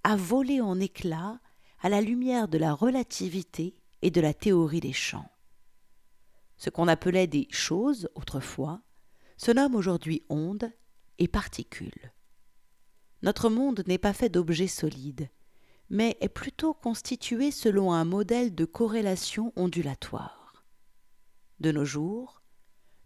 a 0.03 0.15
volé 0.15 0.61
en 0.61 0.79
éclats 0.79 1.39
à 1.81 1.89
la 1.89 2.01
lumière 2.01 2.47
de 2.47 2.57
la 2.57 2.73
relativité 2.73 3.75
et 4.01 4.11
de 4.11 4.21
la 4.21 4.33
théorie 4.33 4.79
des 4.79 4.93
champs. 4.93 5.29
Ce 6.57 6.69
qu'on 6.69 6.87
appelait 6.87 7.27
des 7.27 7.47
choses 7.49 8.09
autrefois 8.15 8.81
se 9.37 9.51
nomme 9.51 9.75
aujourd'hui 9.75 10.23
ondes 10.29 10.71
et 11.17 11.27
particules. 11.27 12.13
Notre 13.23 13.49
monde 13.49 13.83
n'est 13.87 13.97
pas 13.97 14.13
fait 14.13 14.29
d'objets 14.29 14.67
solides, 14.67 15.29
mais 15.89 16.17
est 16.21 16.29
plutôt 16.29 16.73
constitué 16.73 17.51
selon 17.51 17.91
un 17.93 18.05
modèle 18.05 18.53
de 18.53 18.65
corrélation 18.65 19.51
ondulatoire. 19.55 20.63
De 21.59 21.71
nos 21.71 21.85
jours, 21.85 22.41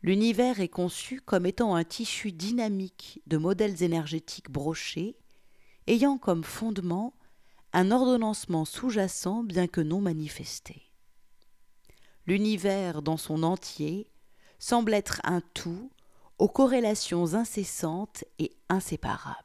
l'univers 0.02 0.60
est 0.60 0.70
conçu 0.70 1.22
comme 1.22 1.46
étant 1.46 1.76
un 1.76 1.84
tissu 1.84 2.32
dynamique 2.32 3.22
de 3.28 3.38
modèles 3.38 3.84
énergétiques 3.84 4.52
brochés, 4.52 5.18
ayant 5.88 6.18
comme 6.18 6.44
fondement 6.44 7.14
un 7.76 7.92
ordonnancement 7.92 8.66
sous-jacent 8.66 9.44
bien 9.44 9.68
que 9.68 9.82
non 9.82 10.02
manifesté. 10.02 10.92
L'univers 12.26 13.02
dans 13.02 13.18
son 13.18 13.44
entier 13.44 14.10
semble 14.58 14.94
être 14.94 15.22
un 15.24 15.42
tout 15.54 15.92
aux 16.40 16.50
corrélations 16.50 17.36
incessantes 17.36 18.24
et 18.40 18.52
inséparables. 18.70 19.36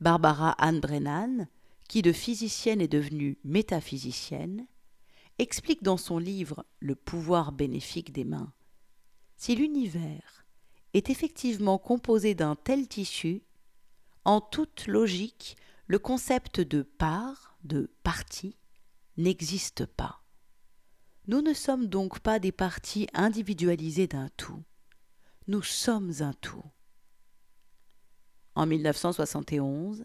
Barbara 0.00 0.50
Ann 0.52 0.80
Brennan, 0.80 1.46
qui 1.88 2.02
de 2.02 2.12
physicienne 2.12 2.80
est 2.80 2.88
devenue 2.88 3.38
métaphysicienne, 3.44 4.66
explique 5.38 5.82
dans 5.82 5.96
son 5.96 6.18
livre 6.18 6.64
Le 6.80 6.96
pouvoir 6.96 7.52
bénéfique 7.52 8.12
des 8.12 8.24
mains 8.24 8.52
si 9.38 9.54
l'univers 9.54 10.44
est 10.94 11.10
effectivement 11.10 11.78
composé 11.78 12.34
d'un 12.34 12.56
tel 12.56 12.88
tissu, 12.88 13.42
en 14.24 14.40
toute 14.40 14.86
logique, 14.88 15.56
le 15.88 15.98
concept 15.98 16.60
de 16.60 16.82
part, 16.82 17.56
de 17.64 17.90
partie, 18.02 18.58
n'existe 19.16 19.86
pas. 19.86 20.22
Nous 21.26 21.40
ne 21.40 21.54
sommes 21.54 21.86
donc 21.86 22.20
pas 22.20 22.38
des 22.38 22.52
parties 22.52 23.08
individualisées 23.14 24.06
d'un 24.06 24.28
tout. 24.36 24.62
Nous 25.46 25.62
sommes 25.62 26.12
un 26.20 26.34
tout. 26.34 26.64
En 28.54 28.66
1971, 28.66 30.04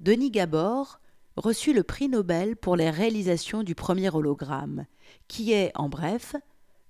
Denis 0.00 0.30
Gabor 0.30 1.00
reçut 1.36 1.72
le 1.72 1.82
prix 1.82 2.08
Nobel 2.08 2.54
pour 2.54 2.76
les 2.76 2.90
réalisations 2.90 3.62
du 3.62 3.74
premier 3.74 4.14
hologramme, 4.14 4.84
qui 5.28 5.52
est, 5.52 5.72
en 5.76 5.88
bref, 5.88 6.36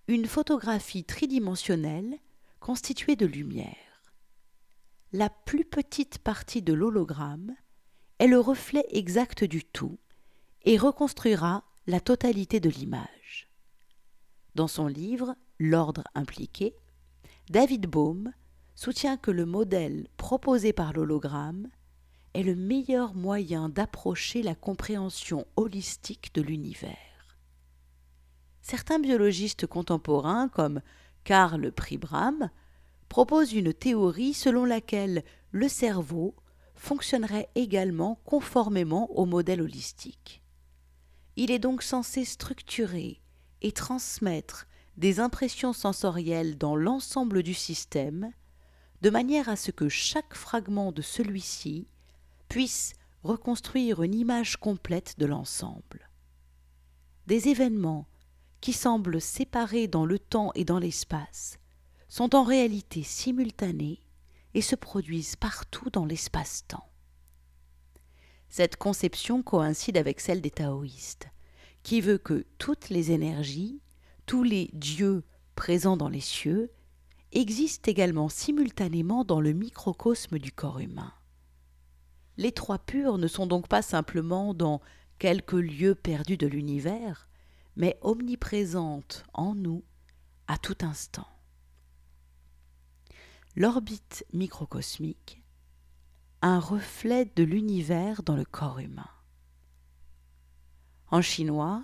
une 0.08 0.26
photographie 0.26 1.04
tridimensionnelle 1.04 2.18
constituée 2.58 3.14
de 3.14 3.26
lumière. 3.26 3.76
La 5.12 5.30
plus 5.30 5.64
petite 5.64 6.18
partie 6.18 6.62
de 6.62 6.72
l'hologramme 6.72 7.54
est 8.18 8.26
le 8.26 8.40
reflet 8.40 8.84
exact 8.90 9.44
du 9.44 9.64
tout 9.64 9.98
et 10.64 10.78
reconstruira 10.78 11.64
la 11.86 12.00
totalité 12.00 12.60
de 12.60 12.70
l'image. 12.70 13.48
Dans 14.54 14.68
son 14.68 14.86
livre 14.86 15.34
L'ordre 15.58 16.04
impliqué, 16.14 16.74
David 17.48 17.86
Bohm 17.86 18.32
soutient 18.74 19.16
que 19.16 19.30
le 19.30 19.46
modèle 19.46 20.06
proposé 20.18 20.72
par 20.72 20.92
l'hologramme 20.92 21.68
est 22.34 22.42
le 22.42 22.54
meilleur 22.54 23.14
moyen 23.14 23.70
d'approcher 23.70 24.42
la 24.42 24.54
compréhension 24.54 25.46
holistique 25.56 26.34
de 26.34 26.42
l'univers. 26.42 27.38
Certains 28.60 28.98
biologistes 28.98 29.66
contemporains, 29.66 30.48
comme 30.48 30.82
Karl 31.24 31.72
Pribram, 31.72 32.50
proposent 33.08 33.54
une 33.54 33.72
théorie 33.72 34.34
selon 34.34 34.64
laquelle 34.64 35.24
le 35.52 35.68
cerveau 35.68 36.34
fonctionnerait 36.76 37.48
également 37.54 38.20
conformément 38.24 39.10
au 39.12 39.24
modèle 39.24 39.62
holistique. 39.62 40.42
Il 41.36 41.50
est 41.50 41.58
donc 41.58 41.82
censé 41.82 42.24
structurer 42.24 43.20
et 43.62 43.72
transmettre 43.72 44.66
des 44.96 45.20
impressions 45.20 45.72
sensorielles 45.72 46.56
dans 46.56 46.76
l'ensemble 46.76 47.42
du 47.42 47.54
système, 47.54 48.32
de 49.02 49.10
manière 49.10 49.48
à 49.48 49.56
ce 49.56 49.70
que 49.70 49.88
chaque 49.88 50.34
fragment 50.34 50.92
de 50.92 51.02
celui-ci 51.02 51.86
puisse 52.48 52.94
reconstruire 53.22 54.02
une 54.02 54.14
image 54.14 54.56
complète 54.56 55.18
de 55.18 55.26
l'ensemble. 55.26 56.08
Des 57.26 57.48
événements 57.48 58.06
qui 58.60 58.72
semblent 58.72 59.20
séparés 59.20 59.88
dans 59.88 60.06
le 60.06 60.18
temps 60.18 60.52
et 60.54 60.64
dans 60.64 60.78
l'espace 60.78 61.58
sont 62.08 62.34
en 62.34 62.44
réalité 62.44 63.02
simultanés 63.02 64.00
et 64.56 64.62
se 64.62 64.74
produisent 64.74 65.36
partout 65.36 65.90
dans 65.90 66.06
l'espace-temps. 66.06 66.88
Cette 68.48 68.76
conception 68.76 69.42
coïncide 69.42 69.98
avec 69.98 70.18
celle 70.18 70.40
des 70.40 70.50
taoïstes, 70.50 71.28
qui 71.82 72.00
veut 72.00 72.16
que 72.16 72.46
toutes 72.56 72.88
les 72.88 73.12
énergies, 73.12 73.82
tous 74.24 74.42
les 74.42 74.70
dieux 74.72 75.24
présents 75.56 75.98
dans 75.98 76.08
les 76.08 76.22
cieux, 76.22 76.72
existent 77.32 77.90
également 77.90 78.30
simultanément 78.30 79.24
dans 79.24 79.42
le 79.42 79.52
microcosme 79.52 80.38
du 80.38 80.52
corps 80.52 80.78
humain. 80.78 81.12
Les 82.38 82.52
trois 82.52 82.78
purs 82.78 83.18
ne 83.18 83.28
sont 83.28 83.46
donc 83.46 83.68
pas 83.68 83.82
simplement 83.82 84.54
dans 84.54 84.80
quelques 85.18 85.52
lieux 85.52 85.94
perdus 85.94 86.38
de 86.38 86.46
l'univers, 86.46 87.28
mais 87.76 87.98
omniprésentes 88.00 89.26
en 89.34 89.54
nous 89.54 89.84
à 90.48 90.56
tout 90.56 90.78
instant. 90.80 91.28
L'orbite 93.58 94.26
microcosmique, 94.34 95.42
un 96.42 96.60
reflet 96.60 97.24
de 97.36 97.42
l'univers 97.42 98.22
dans 98.22 98.36
le 98.36 98.44
corps 98.44 98.80
humain. 98.80 99.08
En 101.10 101.22
chinois, 101.22 101.82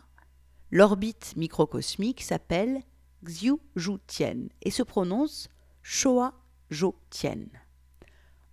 l'orbite 0.70 1.32
microcosmique 1.34 2.20
s'appelle 2.20 2.82
Xiu 3.24 3.54
Zhu 3.78 3.96
Tian 4.06 4.48
et 4.60 4.70
se 4.70 4.82
prononce 4.82 5.48
Shoa 5.80 6.34
Jo 6.68 6.94
Tian. 7.08 7.46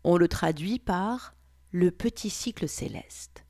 On 0.06 0.16
le 0.16 0.30
traduit 0.30 0.80
par 0.80 1.36
le 1.72 1.92
petit 1.92 2.30
cycle 2.30 2.70
céleste. 2.70 3.44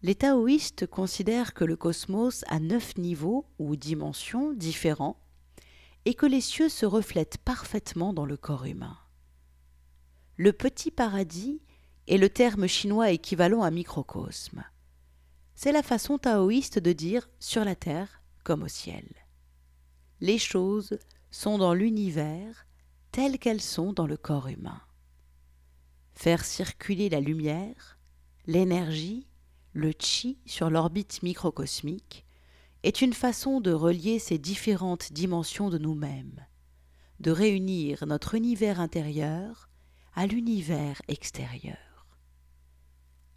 Les 0.00 0.14
taoïstes 0.14 0.86
considèrent 0.86 1.52
que 1.52 1.66
le 1.66 1.76
cosmos 1.76 2.46
a 2.48 2.60
neuf 2.60 2.96
niveaux 2.96 3.44
ou 3.58 3.76
dimensions 3.76 4.54
différents 4.54 5.20
et 6.04 6.14
que 6.14 6.26
les 6.26 6.40
cieux 6.40 6.68
se 6.68 6.86
reflètent 6.86 7.38
parfaitement 7.38 8.12
dans 8.12 8.26
le 8.26 8.36
corps 8.36 8.66
humain. 8.66 8.98
Le 10.36 10.52
petit 10.52 10.90
paradis 10.90 11.62
est 12.08 12.18
le 12.18 12.28
terme 12.28 12.66
chinois 12.66 13.10
équivalent 13.10 13.62
à 13.62 13.70
microcosme. 13.70 14.64
C'est 15.54 15.72
la 15.72 15.82
façon 15.82 16.18
taoïste 16.18 16.78
de 16.78 16.92
dire 16.92 17.28
sur 17.38 17.64
la 17.64 17.76
terre 17.76 18.22
comme 18.42 18.64
au 18.64 18.68
ciel. 18.68 19.08
Les 20.20 20.38
choses 20.38 20.98
sont 21.30 21.58
dans 21.58 21.74
l'univers 21.74 22.66
telles 23.12 23.38
qu'elles 23.38 23.60
sont 23.60 23.92
dans 23.92 24.06
le 24.06 24.16
corps 24.16 24.48
humain 24.48 24.80
faire 26.14 26.44
circuler 26.44 27.08
la 27.08 27.20
lumière, 27.20 27.98
l'énergie, 28.46 29.26
le 29.72 29.92
chi 29.98 30.38
sur 30.46 30.70
l'orbite 30.70 31.22
microcosmique, 31.22 32.23
est 32.84 33.00
une 33.00 33.14
façon 33.14 33.62
de 33.62 33.72
relier 33.72 34.18
ces 34.18 34.36
différentes 34.36 35.10
dimensions 35.10 35.70
de 35.70 35.78
nous-mêmes, 35.78 36.46
de 37.18 37.30
réunir 37.30 38.04
notre 38.06 38.34
univers 38.34 38.78
intérieur 38.78 39.70
à 40.12 40.26
l'univers 40.26 41.00
extérieur. 41.08 42.06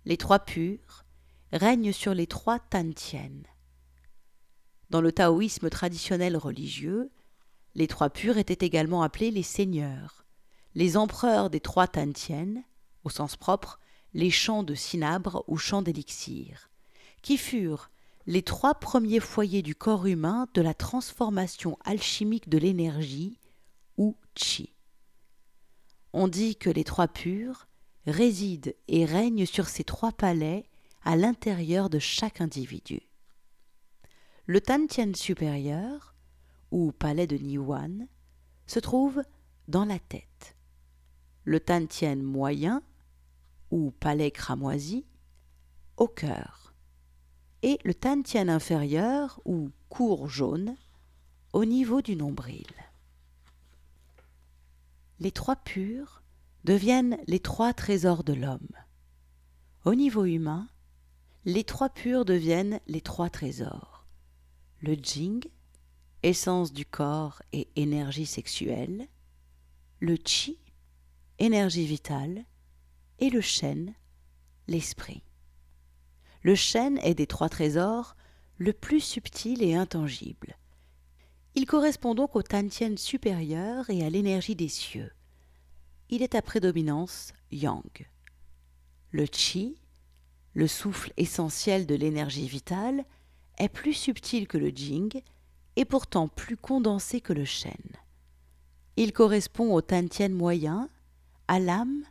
Les 0.04 0.18
trois 0.18 0.40
purs 0.40 1.06
règnent 1.54 1.94
sur 1.94 2.14
les 2.14 2.28
trois 2.28 2.60
Tantien. 2.60 3.32
Dans 4.90 5.00
le 5.00 5.14
taoïsme 5.14 5.70
traditionnel 5.70 6.36
religieux, 6.36 7.10
les 7.74 7.88
trois 7.88 8.10
purs 8.10 8.38
étaient 8.38 8.66
également 8.66 9.02
appelés 9.02 9.32
les 9.32 9.44
seigneurs, 9.44 10.26
les 10.76 10.98
empereurs 10.98 11.50
des 11.50 11.62
trois 11.62 11.88
Tantien, 11.88 12.64
au 13.06 13.10
sens 13.10 13.38
propre, 13.38 13.80
les 14.14 14.30
champs 14.30 14.64
de 14.64 14.76
cinabre 14.76 15.46
ou 15.48 15.56
champs 15.56 15.82
d'élixir, 15.82 16.70
qui 17.22 17.38
furent 17.38 17.90
les 18.28 18.44
trois 18.44 18.76
premiers 18.76 19.22
foyers 19.22 19.62
du 19.62 19.74
corps 19.74 20.06
humain 20.06 20.48
de 20.54 20.62
la 20.62 20.74
transformation 20.74 21.78
alchimique 21.86 22.50
de 22.50 22.58
l'énergie, 22.58 23.40
ou 23.98 24.16
chi. 24.36 24.74
On 26.12 26.28
dit 26.28 26.58
que 26.58 26.70
les 26.70 26.84
trois 26.84 27.08
purs 27.08 27.68
résident 28.06 28.72
et 28.90 29.06
règnent 29.06 29.46
sur 29.46 29.68
ces 29.68 29.84
trois 29.86 30.12
palais 30.12 30.66
à 31.04 31.16
l'intérieur 31.16 31.90
de 31.90 32.00
chaque 32.00 32.42
individu. 32.42 33.02
Le 34.46 34.60
Tantien 34.62 35.14
supérieur, 35.14 36.14
ou 36.72 36.92
palais 36.92 37.28
de 37.28 37.38
Niwan, 37.38 38.08
se 38.66 38.80
trouve 38.80 39.24
dans 39.70 39.86
la 39.86 40.00
tête 40.00 40.56
le 41.46 41.62
tantien 41.62 42.18
moyen 42.18 42.84
ou 43.72 43.92
palais 43.92 44.32
cramoisi 44.32 45.06
au 45.96 46.10
cœur 46.10 46.67
et 47.64 47.80
le 47.84 47.94
tantien 47.94 48.48
inférieur 48.48 49.42
ou 49.46 49.72
cour 49.90 50.30
jaune 50.30 50.76
au 51.54 51.66
niveau 51.66 52.02
du 52.02 52.16
nombril. 52.16 52.68
Les 55.20 55.32
trois 55.32 55.56
purs 55.56 56.22
deviennent 56.64 57.18
les 57.28 57.40
trois 57.40 57.74
trésors 57.74 58.24
de 58.24 58.34
l'homme. 58.34 58.70
Au 59.86 59.96
niveau 59.96 60.26
humain, 60.26 60.68
les 61.46 61.64
trois 61.64 61.90
purs 61.90 62.26
deviennent 62.26 62.80
les 62.88 63.02
trois 63.02 63.30
trésors. 63.30 64.06
Le 64.82 64.94
jing, 64.94 65.44
essence 66.24 66.74
du 66.74 66.86
corps 66.86 67.42
et 67.54 67.70
énergie 67.76 68.26
sexuelle, 68.26 69.08
le 70.00 70.18
chi, 70.24 70.60
énergie 71.40 71.86
vitale, 71.86 72.46
et 73.20 73.30
le 73.30 73.42
chêne, 73.42 73.94
l'esprit. 74.68 75.24
Le 76.48 76.56
chêne 76.56 76.98
est 77.00 77.14
des 77.14 77.28
trois 77.28 77.50
trésors 77.50 78.16
le 78.58 78.72
plus 78.72 79.02
subtil 79.02 79.62
et 79.62 79.76
intangible. 79.76 80.56
Il 81.56 81.66
correspond 81.66 82.16
donc 82.16 82.38
au 82.38 82.42
Tantien 82.42 82.96
supérieur 82.96 83.90
et 83.90 84.06
à 84.06 84.10
l'énergie 84.10 84.56
des 84.56 84.70
cieux. 84.70 85.12
Il 86.10 86.24
est 86.24 86.36
à 86.36 86.42
prédominance 86.42 87.34
yang. 87.52 88.08
Le 89.12 89.28
Qi, 89.28 89.76
le 90.54 90.68
souffle 90.68 91.12
essentiel 91.18 91.86
de 91.86 91.96
l'énergie 91.96 92.48
vitale, 92.48 93.04
est 93.58 93.68
plus 93.68 93.92
subtil 93.92 94.48
que 94.48 94.58
le 94.58 94.70
Jing 94.70 95.22
et 95.76 95.84
pourtant 95.84 96.30
plus 96.30 96.56
condensé 96.56 97.20
que 97.20 97.34
le 97.34 97.44
Shen. 97.44 97.74
Il 98.96 99.12
correspond 99.12 99.74
au 99.74 99.82
Tantien 99.82 100.30
moyen, 100.30 100.88
à 101.50 101.60
l'âme 101.60 102.04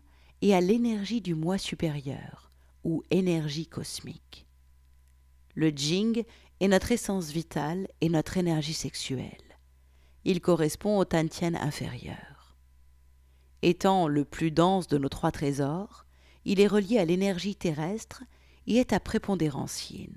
et 0.43 0.55
à 0.55 0.61
l'énergie 0.61 1.23
du 1.23 1.35
moi 1.35 1.57
supérieur, 1.57 2.46
ou 2.87 3.03
énergie 3.11 3.67
cosmique. 3.67 4.47
Le 5.57 5.71
Jing 5.71 6.23
est 6.61 6.69
notre 6.69 6.93
essence 6.93 7.31
vitale 7.31 7.89
et 8.01 8.09
notre 8.09 8.37
énergie 8.37 8.75
sexuelle. 8.75 9.59
Il 10.25 10.41
correspond 10.41 10.97
au 10.97 11.05
Tantien 11.05 11.57
inférieur. 11.57 12.57
Étant 13.63 14.07
le 14.07 14.25
plus 14.25 14.53
dense 14.53 14.87
de 14.87 14.99
nos 14.99 15.09
trois 15.09 15.33
trésors, 15.33 16.07
il 16.45 16.61
est 16.61 16.69
relié 16.69 16.99
à 16.99 17.05
l'énergie 17.05 17.57
terrestre 17.57 18.23
et 18.69 18.77
est 18.77 18.93
à 18.93 19.01
prépondérance 19.01 19.91
yin. 19.91 20.15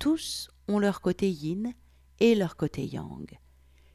Tous 0.00 0.50
ont 0.66 0.80
leur 0.80 1.00
côté 1.00 1.30
yin 1.30 1.74
et 2.18 2.34
leur 2.34 2.56
côté 2.56 2.84
yang, 2.86 3.38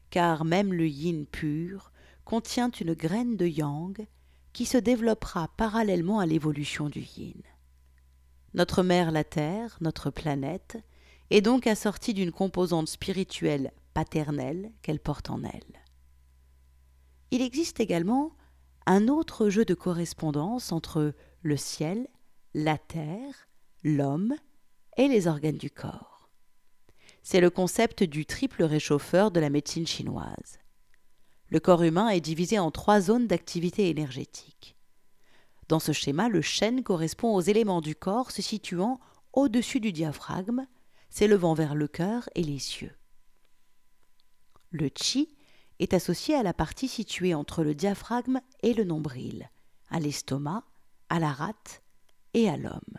car 0.08 0.46
même 0.46 0.72
le 0.72 0.88
yin 0.88 1.26
pur 1.26 1.92
contient 2.24 2.70
une 2.70 2.94
graine 2.94 3.36
de 3.36 3.46
yang 3.46 4.06
qui 4.54 4.64
se 4.64 4.78
développera 4.78 5.48
parallèlement 5.58 6.18
à 6.18 6.24
l'évolution 6.24 6.88
du 6.88 7.00
yin. 7.00 7.42
Notre 8.58 8.82
mère 8.82 9.12
la 9.12 9.22
Terre, 9.22 9.78
notre 9.80 10.10
planète, 10.10 10.78
est 11.30 11.42
donc 11.42 11.68
assortie 11.68 12.12
d'une 12.12 12.32
composante 12.32 12.88
spirituelle 12.88 13.72
paternelle 13.94 14.72
qu'elle 14.82 14.98
porte 14.98 15.30
en 15.30 15.44
elle. 15.44 15.80
Il 17.30 17.40
existe 17.40 17.78
également 17.78 18.32
un 18.84 19.06
autre 19.06 19.48
jeu 19.48 19.64
de 19.64 19.74
correspondance 19.74 20.72
entre 20.72 21.14
le 21.42 21.56
ciel, 21.56 22.08
la 22.52 22.78
terre, 22.78 23.46
l'homme 23.84 24.34
et 24.96 25.06
les 25.06 25.28
organes 25.28 25.56
du 25.56 25.70
corps. 25.70 26.28
C'est 27.22 27.40
le 27.40 27.50
concept 27.50 28.02
du 28.02 28.26
triple 28.26 28.64
réchauffeur 28.64 29.30
de 29.30 29.38
la 29.38 29.50
médecine 29.50 29.86
chinoise. 29.86 30.58
Le 31.46 31.60
corps 31.60 31.84
humain 31.84 32.08
est 32.08 32.20
divisé 32.20 32.58
en 32.58 32.72
trois 32.72 33.02
zones 33.02 33.28
d'activité 33.28 33.88
énergétique. 33.88 34.77
Dans 35.68 35.78
ce 35.78 35.92
schéma, 35.92 36.28
le 36.28 36.40
chêne 36.40 36.82
correspond 36.82 37.34
aux 37.34 37.40
éléments 37.40 37.82
du 37.82 37.94
corps 37.94 38.30
se 38.30 38.40
situant 38.40 39.00
au-dessus 39.32 39.80
du 39.80 39.92
diaphragme, 39.92 40.66
s'élevant 41.10 41.54
vers 41.54 41.74
le 41.74 41.88
cœur 41.88 42.28
et 42.34 42.42
les 42.42 42.58
cieux. 42.58 42.96
Le 44.70 44.90
chi 44.94 45.36
est 45.78 45.94
associé 45.94 46.34
à 46.34 46.42
la 46.42 46.54
partie 46.54 46.88
située 46.88 47.34
entre 47.34 47.62
le 47.62 47.74
diaphragme 47.74 48.40
et 48.62 48.74
le 48.74 48.84
nombril, 48.84 49.50
à 49.88 50.00
l'estomac, 50.00 50.64
à 51.08 51.18
la 51.18 51.32
rate 51.32 51.82
et 52.34 52.48
à 52.48 52.56
l'homme. 52.56 52.98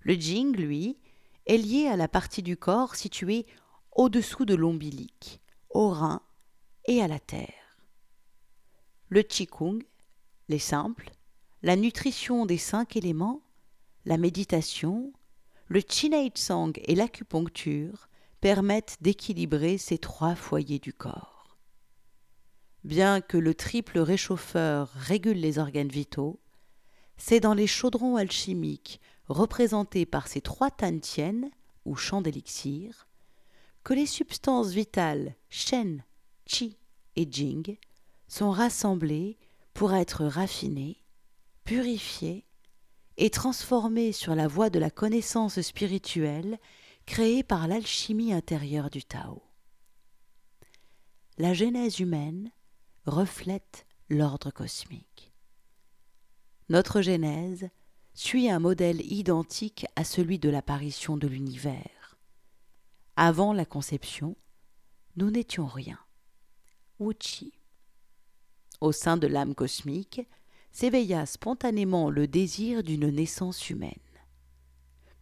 Le 0.00 0.14
jing, 0.14 0.54
lui, 0.56 0.98
est 1.46 1.58
lié 1.58 1.88
à 1.88 1.96
la 1.96 2.08
partie 2.08 2.42
du 2.42 2.56
corps 2.56 2.94
située 2.94 3.46
au-dessous 3.92 4.44
de 4.44 4.54
l'ombilic, 4.54 5.40
au 5.70 5.90
rein 5.90 6.22
et 6.86 7.02
à 7.02 7.08
la 7.08 7.18
terre. 7.18 7.78
Le 9.08 9.22
qigong, 9.22 9.82
les 10.48 10.58
simples, 10.58 11.10
la 11.62 11.76
nutrition 11.76 12.46
des 12.46 12.58
cinq 12.58 12.96
éléments, 12.96 13.42
la 14.04 14.16
méditation, 14.16 15.12
le 15.66 15.80
tsang 15.80 16.72
et 16.84 16.94
l'acupuncture 16.94 18.08
permettent 18.40 18.96
d'équilibrer 19.00 19.76
ces 19.78 19.98
trois 19.98 20.34
foyers 20.34 20.78
du 20.78 20.92
corps. 20.92 21.58
Bien 22.84 23.20
que 23.20 23.36
le 23.36 23.54
triple 23.54 23.98
réchauffeur 23.98 24.88
régule 24.94 25.40
les 25.40 25.58
organes 25.58 25.88
vitaux, 25.88 26.40
c'est 27.16 27.40
dans 27.40 27.54
les 27.54 27.66
chaudrons 27.66 28.16
alchimiques 28.16 29.00
représentés 29.26 30.06
par 30.06 30.28
ces 30.28 30.40
trois 30.40 30.70
tantiennes, 30.70 31.50
ou 31.84 31.96
champs 31.96 32.22
d'élixir, 32.22 33.08
que 33.82 33.94
les 33.94 34.06
substances 34.06 34.68
vitales 34.68 35.34
Shen, 35.48 36.04
Qi 36.44 36.76
et 37.16 37.26
Jing 37.30 37.78
sont 38.28 38.50
rassemblées 38.50 39.38
pour 39.74 39.94
être 39.94 40.24
raffinées, 40.24 41.02
purifiées 41.68 42.46
et 43.18 43.28
transformées 43.28 44.12
sur 44.12 44.34
la 44.34 44.48
voie 44.48 44.70
de 44.70 44.78
la 44.78 44.88
connaissance 44.88 45.60
spirituelle 45.60 46.58
créée 47.04 47.42
par 47.42 47.68
l'alchimie 47.68 48.32
intérieure 48.32 48.88
du 48.88 49.04
Tao. 49.04 49.42
La 51.36 51.52
genèse 51.52 52.00
humaine 52.00 52.50
reflète 53.04 53.86
l'ordre 54.08 54.50
cosmique. 54.50 55.34
Notre 56.70 57.02
Genèse 57.02 57.68
suit 58.14 58.48
un 58.48 58.60
modèle 58.60 59.02
identique 59.02 59.84
à 59.94 60.04
celui 60.04 60.38
de 60.38 60.48
l'apparition 60.48 61.18
de 61.18 61.28
l'univers. 61.28 62.16
Avant 63.16 63.52
la 63.52 63.66
conception, 63.66 64.38
nous 65.16 65.30
n'étions 65.30 65.66
rien. 65.66 65.98
Wuchi. 66.98 67.52
Au 68.80 68.90
sein 68.90 69.18
de 69.18 69.26
l'âme 69.26 69.54
cosmique 69.54 70.22
s'éveilla 70.78 71.26
spontanément 71.26 72.08
le 72.08 72.28
désir 72.28 72.84
d'une 72.84 73.08
naissance 73.08 73.68
humaine. 73.68 73.90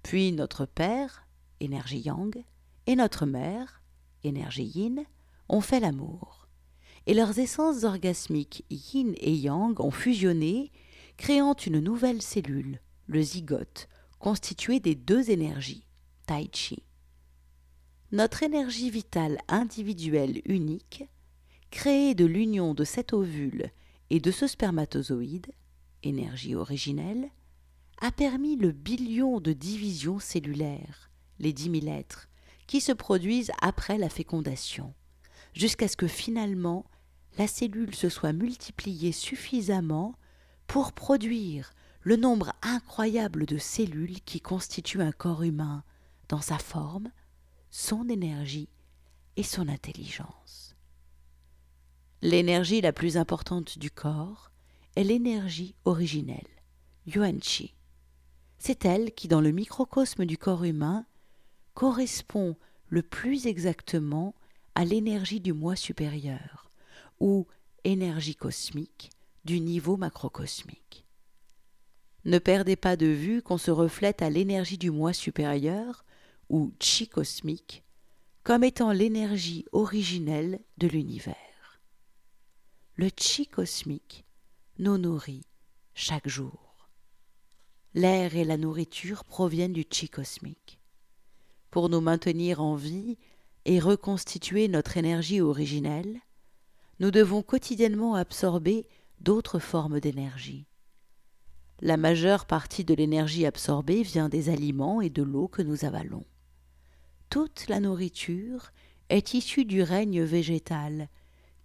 Puis 0.03 0.31
notre 0.33 0.67
Père, 0.67 1.27
énergie 1.61 2.01
yang, 2.01 2.45
et 2.87 2.95
notre 2.95 3.25
Mère, 3.25 3.83
énergie 4.23 4.71
yin, 4.75 5.07
ont 5.49 5.63
fait 5.63 5.81
l'amour 5.81 6.47
et 7.07 7.15
leurs 7.15 7.39
essences 7.39 7.85
orgasmiques 7.85 8.67
yin 8.69 9.15
et 9.17 9.33
yang 9.33 9.75
ont 9.81 9.91
fusionné, 9.91 10.73
créant 11.17 11.55
une 11.55 11.81
nouvelle 11.81 12.21
cellule, 12.21 12.79
le 13.07 13.23
zygote, 13.23 13.89
constitué 14.19 14.79
des 14.79 14.95
deux 14.95 15.31
énergies, 15.31 15.87
tai 16.27 16.51
chi. 16.53 16.83
Notre 18.13 18.43
énergie 18.43 18.91
vitale 18.91 19.39
individuelle 19.49 20.43
unique, 20.45 21.09
créée 21.71 22.15
de 22.15 22.27
l'union 22.27 22.75
de 22.75 22.85
cet 22.85 23.15
ovule 23.15 23.71
et 24.11 24.21
de 24.21 24.31
ce 24.31 24.47
spermatozoïde, 24.47 25.53
énergie 26.03 26.55
originelle, 26.55 27.31
a 28.01 28.13
permis 28.13 28.57
le 28.57 28.73
billion 28.73 29.41
de 29.41 29.53
divisions 29.53 30.19
cellulaires, 30.19 31.11
les 31.39 31.53
dix 31.53 31.71
mille 31.71 31.89
êtres, 31.89 32.29
qui 32.67 32.81
se 32.81 32.93
produisent 32.93 33.53
après 33.63 33.99
la 33.99 34.09
fécondation, 34.09 34.95
jusqu'à 35.55 35.89
ce 35.89 35.97
que 35.97 36.09
finalement 36.09 36.85
la 37.39 37.47
cellule 37.47 37.95
se 37.95 38.09
soit 38.09 38.33
multipliée 38.33 39.13
suffisamment 39.13 40.15
pour 40.67 40.93
produire 40.93 41.73
le 42.01 42.17
nombre 42.17 42.53
incroyable 42.63 43.47
de 43.47 43.59
cellules 43.59 44.21
qui 44.23 44.41
constituent 44.41 45.03
un 45.03 45.13
corps 45.13 45.43
humain 45.43 45.85
dans 46.29 46.41
sa 46.41 46.59
forme, 46.59 47.11
son 47.71 48.09
énergie 48.09 48.69
et 49.37 49.43
son 49.43 49.69
intelligence. 49.69 50.66
L'énergie 52.27 52.81
la 52.81 52.93
plus 52.93 53.19
importante 53.19 53.79
du 53.79 53.89
corps 53.89 54.51
est 54.97 55.05
l'énergie 55.05 55.77
originelle, 55.85 56.49
Yuan-Chi. 57.07 57.77
C'est 58.59 58.85
elle 58.85 59.15
qui, 59.15 59.29
dans 59.29 59.41
le 59.41 59.53
microcosme 59.53 60.25
du 60.25 60.37
corps 60.37 60.65
humain, 60.65 61.07
correspond 61.75 62.57
le 62.89 63.03
plus 63.03 63.47
exactement 63.47 64.35
à 64.75 64.85
l'énergie 64.85 65.39
du 65.39 65.53
moi 65.53 65.77
supérieur 65.77 66.73
ou 67.21 67.47
énergie 67.85 68.35
cosmique 68.35 69.11
du 69.45 69.61
niveau 69.61 69.97
macrocosmique. 69.97 71.07
Ne 72.25 72.41
perdez 72.41 72.75
pas 72.75 72.97
de 72.97 73.07
vue 73.07 73.41
qu'on 73.41 73.57
se 73.57 73.71
reflète 73.71 74.21
à 74.21 74.31
l'énergie 74.31 74.79
du 74.79 74.91
moi 74.91 75.13
supérieur, 75.13 76.05
ou 76.51 76.73
chi 76.81 77.07
cosmique, 77.07 77.85
comme 78.43 78.65
étant 78.65 78.91
l'énergie 78.91 79.65
originelle 79.71 80.59
de 80.79 80.89
l'univers. 80.89 81.46
Le 82.99 83.11
chi 83.15 83.47
cosmique 83.47 84.25
nous 84.79 84.97
nourrit 84.97 85.45
chaque 85.93 86.29
jour. 86.29 86.89
L'air 87.93 88.35
et 88.35 88.45
la 88.45 88.57
nourriture 88.57 89.23
proviennent 89.25 89.75
du 89.75 89.85
chi 89.91 90.09
cosmique. 90.09 90.81
Pour 91.71 91.91
nous 91.91 92.01
maintenir 92.01 92.63
en 92.63 92.75
vie 92.75 93.19
et 93.67 93.81
reconstituer 93.81 94.69
notre 94.69 94.97
énergie 94.97 95.43
originelle, 95.43 96.21
nous 96.99 97.11
devons 97.11 97.43
quotidiennement 97.43 98.15
absorber 98.15 98.87
d'autres 99.21 99.59
formes 99.59 100.01
d'énergie. 100.01 100.65
La 101.83 101.99
majeure 101.99 102.47
partie 102.47 102.85
de 102.85 102.95
l'énergie 102.95 103.45
absorbée 103.45 104.05
vient 104.05 104.31
des 104.31 104.49
aliments 104.49 105.03
et 105.03 105.11
de 105.11 105.23
l'eau 105.23 105.49
que 105.49 105.61
nous 105.61 105.85
avalons. 105.85 106.25
Toute 107.29 107.69
la 107.69 107.79
nourriture 107.79 108.73
est 109.11 109.35
issue 109.35 109.67
du 109.67 109.83
règne 109.83 110.23
végétal, 110.23 111.11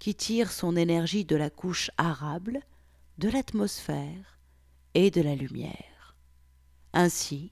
qui 0.02 0.16
tire 0.16 0.52
son 0.52 0.76
énergie 0.76 1.26
de 1.26 1.36
la 1.36 1.52
couche 1.52 1.92
arable, 1.96 2.62
de 3.20 3.30
l'atmosphère 3.30 4.40
et 4.96 5.12
de 5.12 5.22
la 5.22 5.36
lumière. 5.36 6.16
Ainsi, 6.92 7.52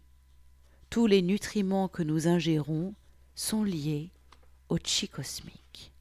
tous 0.90 1.06
les 1.06 1.22
nutriments 1.22 1.88
que 1.88 2.02
nous 2.02 2.28
ingérons 2.28 2.96
sont 3.36 3.64
liés 3.64 4.12
au 4.70 4.80
chi 4.84 5.08
cosmique. 5.08 5.94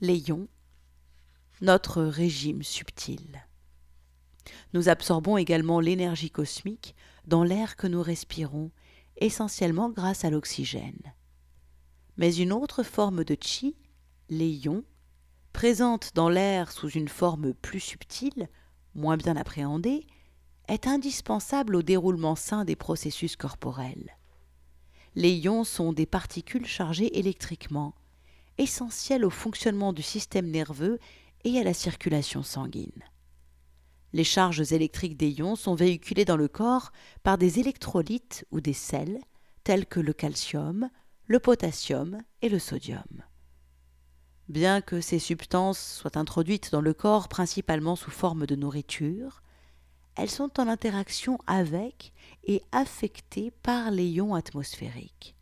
les 0.00 0.30
ions, 0.30 0.48
notre 1.60 2.02
régime 2.02 2.62
subtil. 2.62 3.44
Nous 4.72 4.88
absorbons 4.88 5.36
également 5.36 5.80
l'énergie 5.80 6.30
cosmique 6.30 6.94
dans 7.26 7.44
l'air 7.44 7.76
que 7.76 7.86
nous 7.86 8.02
respirons, 8.02 8.70
essentiellement 9.18 9.90
grâce 9.90 10.24
à 10.24 10.30
l'oxygène. 10.30 11.12
Mais 12.16 12.34
une 12.34 12.54
autre 12.54 12.82
forme 12.82 13.22
de 13.22 13.36
chi, 13.38 13.76
les 14.30 14.50
ions, 14.50 14.82
présente 15.54 16.10
dans 16.14 16.28
l'air 16.28 16.72
sous 16.72 16.90
une 16.90 17.08
forme 17.08 17.54
plus 17.54 17.80
subtile, 17.80 18.48
moins 18.94 19.16
bien 19.16 19.36
appréhendée, 19.36 20.06
est 20.68 20.86
indispensable 20.86 21.76
au 21.76 21.82
déroulement 21.82 22.34
sain 22.34 22.64
des 22.64 22.76
processus 22.76 23.36
corporels. 23.36 24.18
Les 25.14 25.32
ions 25.32 25.62
sont 25.62 25.92
des 25.92 26.06
particules 26.06 26.66
chargées 26.66 27.18
électriquement, 27.18 27.94
essentielles 28.58 29.24
au 29.24 29.30
fonctionnement 29.30 29.92
du 29.92 30.02
système 30.02 30.50
nerveux 30.50 30.98
et 31.44 31.58
à 31.58 31.62
la 31.62 31.72
circulation 31.72 32.42
sanguine. 32.42 33.04
Les 34.12 34.24
charges 34.24 34.72
électriques 34.72 35.16
des 35.16 35.30
ions 35.30 35.56
sont 35.56 35.76
véhiculées 35.76 36.24
dans 36.24 36.36
le 36.36 36.48
corps 36.48 36.90
par 37.22 37.38
des 37.38 37.60
électrolytes 37.60 38.44
ou 38.50 38.60
des 38.60 38.72
sels 38.72 39.20
tels 39.62 39.86
que 39.86 40.00
le 40.00 40.12
calcium, 40.12 40.90
le 41.26 41.38
potassium 41.38 42.18
et 42.42 42.48
le 42.48 42.58
sodium. 42.58 43.24
Bien 44.48 44.82
que 44.82 45.00
ces 45.00 45.18
substances 45.18 45.78
soient 45.78 46.18
introduites 46.18 46.70
dans 46.70 46.82
le 46.82 46.92
corps 46.92 47.28
principalement 47.28 47.96
sous 47.96 48.10
forme 48.10 48.46
de 48.46 48.56
nourriture, 48.56 49.42
elles 50.16 50.30
sont 50.30 50.60
en 50.60 50.68
interaction 50.68 51.38
avec 51.46 52.12
et 52.44 52.62
affectées 52.70 53.50
par 53.50 53.90
les 53.90 54.06
ions 54.06 54.34
atmosphériques. 54.34 55.34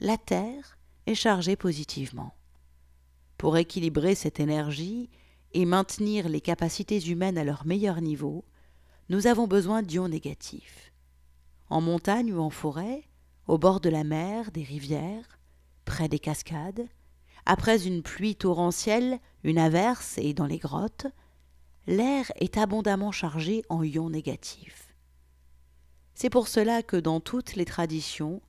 La 0.00 0.16
Terre 0.16 0.78
est 1.06 1.14
chargée 1.14 1.56
positivement. 1.56 2.34
Pour 3.38 3.58
équilibrer 3.58 4.14
cette 4.14 4.40
énergie 4.40 5.10
et 5.52 5.66
maintenir 5.66 6.28
les 6.28 6.40
capacités 6.40 7.06
humaines 7.06 7.38
à 7.38 7.44
leur 7.44 7.66
meilleur 7.66 8.00
niveau, 8.00 8.44
nous 9.08 9.26
avons 9.26 9.46
besoin 9.46 9.82
d'ions 9.82 10.08
négatifs. 10.08 10.92
En 11.68 11.80
montagne 11.80 12.32
ou 12.32 12.40
en 12.40 12.50
forêt, 12.50 13.04
au 13.46 13.58
bord 13.58 13.80
de 13.80 13.90
la 13.90 14.04
mer, 14.04 14.50
des 14.50 14.64
rivières, 14.64 15.38
près 15.84 16.08
des 16.08 16.18
cascades, 16.18 16.88
après 17.46 17.86
une 17.86 18.02
pluie 18.02 18.34
torrentielle, 18.34 19.20
une 19.44 19.58
averse 19.58 20.18
et 20.18 20.34
dans 20.34 20.46
les 20.46 20.58
grottes, 20.58 21.06
l'air 21.86 22.30
est 22.36 22.58
abondamment 22.58 23.12
chargé 23.12 23.62
en 23.68 23.84
ions 23.84 24.10
négatifs. 24.10 24.94
C'est 26.14 26.30
pour 26.30 26.48
cela 26.48 26.82
que 26.82 26.96
dans 26.96 27.20
toutes 27.20 27.54
les 27.54 27.64
traditions, 27.64 28.42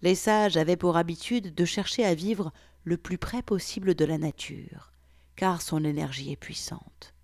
les 0.00 0.14
sages 0.14 0.56
avaient 0.56 0.76
pour 0.76 0.96
habitude 0.96 1.54
de 1.54 1.64
chercher 1.66 2.04
à 2.04 2.14
vivre 2.14 2.52
le 2.84 2.96
plus 2.96 3.18
près 3.18 3.42
possible 3.42 3.94
de 3.94 4.04
la 4.06 4.16
nature, 4.16 4.92
car 5.36 5.60
son 5.60 5.84
énergie 5.84 6.32
est 6.32 6.36
puissante. 6.36 7.14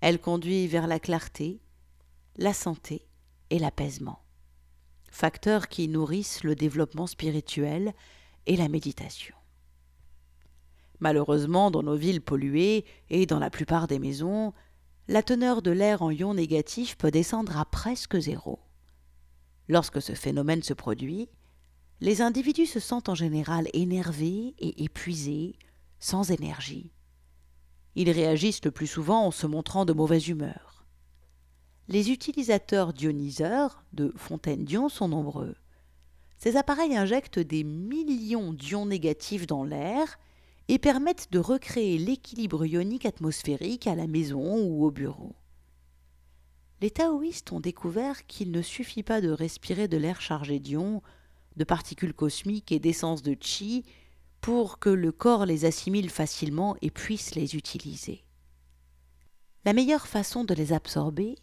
Elle 0.00 0.18
conduit 0.18 0.66
vers 0.66 0.86
la 0.86 0.98
clarté, 0.98 1.60
la 2.36 2.54
santé 2.54 3.06
et 3.50 3.58
l'apaisement, 3.58 4.22
facteurs 5.10 5.68
qui 5.68 5.88
nourrissent 5.88 6.42
le 6.42 6.54
développement 6.54 7.06
spirituel 7.06 7.92
et 8.46 8.56
la 8.56 8.68
méditation. 8.68 9.36
Malheureusement, 11.02 11.72
dans 11.72 11.82
nos 11.82 11.96
villes 11.96 12.20
polluées 12.20 12.84
et 13.10 13.26
dans 13.26 13.40
la 13.40 13.50
plupart 13.50 13.88
des 13.88 13.98
maisons, 13.98 14.52
la 15.08 15.24
teneur 15.24 15.60
de 15.60 15.72
l'air 15.72 16.02
en 16.02 16.12
ions 16.12 16.32
négatifs 16.32 16.96
peut 16.96 17.10
descendre 17.10 17.58
à 17.58 17.64
presque 17.64 18.20
zéro. 18.20 18.60
Lorsque 19.66 20.00
ce 20.00 20.12
phénomène 20.12 20.62
se 20.62 20.74
produit, 20.74 21.28
les 22.00 22.22
individus 22.22 22.66
se 22.66 22.78
sentent 22.78 23.08
en 23.08 23.16
général 23.16 23.66
énervés 23.72 24.54
et 24.60 24.84
épuisés, 24.84 25.56
sans 25.98 26.30
énergie. 26.30 26.92
Ils 27.96 28.12
réagissent 28.12 28.64
le 28.64 28.70
plus 28.70 28.86
souvent 28.86 29.26
en 29.26 29.32
se 29.32 29.48
montrant 29.48 29.84
de 29.84 29.92
mauvaise 29.92 30.28
humeur. 30.28 30.86
Les 31.88 32.12
utilisateurs 32.12 32.92
d'ioniseurs, 32.92 33.82
de 33.92 34.12
fontaines 34.14 34.64
d'ions, 34.64 34.88
sont 34.88 35.08
nombreux. 35.08 35.56
Ces 36.38 36.56
appareils 36.56 36.96
injectent 36.96 37.40
des 37.40 37.64
millions 37.64 38.52
d'ions 38.52 38.86
négatifs 38.86 39.48
dans 39.48 39.64
l'air 39.64 40.16
et 40.68 40.78
permettent 40.78 41.28
de 41.32 41.38
recréer 41.38 41.98
l'équilibre 41.98 42.64
ionique 42.64 43.06
atmosphérique 43.06 43.86
à 43.86 43.94
la 43.94 44.06
maison 44.06 44.58
ou 44.64 44.84
au 44.84 44.90
bureau. 44.90 45.34
Les 46.80 46.90
taoïstes 46.90 47.52
ont 47.52 47.60
découvert 47.60 48.26
qu'il 48.26 48.50
ne 48.50 48.62
suffit 48.62 49.02
pas 49.02 49.20
de 49.20 49.30
respirer 49.30 49.86
de 49.86 49.96
l'air 49.96 50.20
chargé 50.20 50.58
d'ions, 50.58 51.02
de 51.56 51.64
particules 51.64 52.14
cosmiques 52.14 52.72
et 52.72 52.80
d'essence 52.80 53.22
de 53.22 53.36
chi 53.40 53.84
pour 54.40 54.80
que 54.80 54.88
le 54.88 55.12
corps 55.12 55.46
les 55.46 55.64
assimile 55.64 56.10
facilement 56.10 56.76
et 56.82 56.90
puisse 56.90 57.34
les 57.36 57.54
utiliser. 57.54 58.24
La 59.64 59.72
meilleure 59.72 60.08
façon 60.08 60.42
de 60.42 60.54
les 60.54 60.72
absorber 60.72 61.36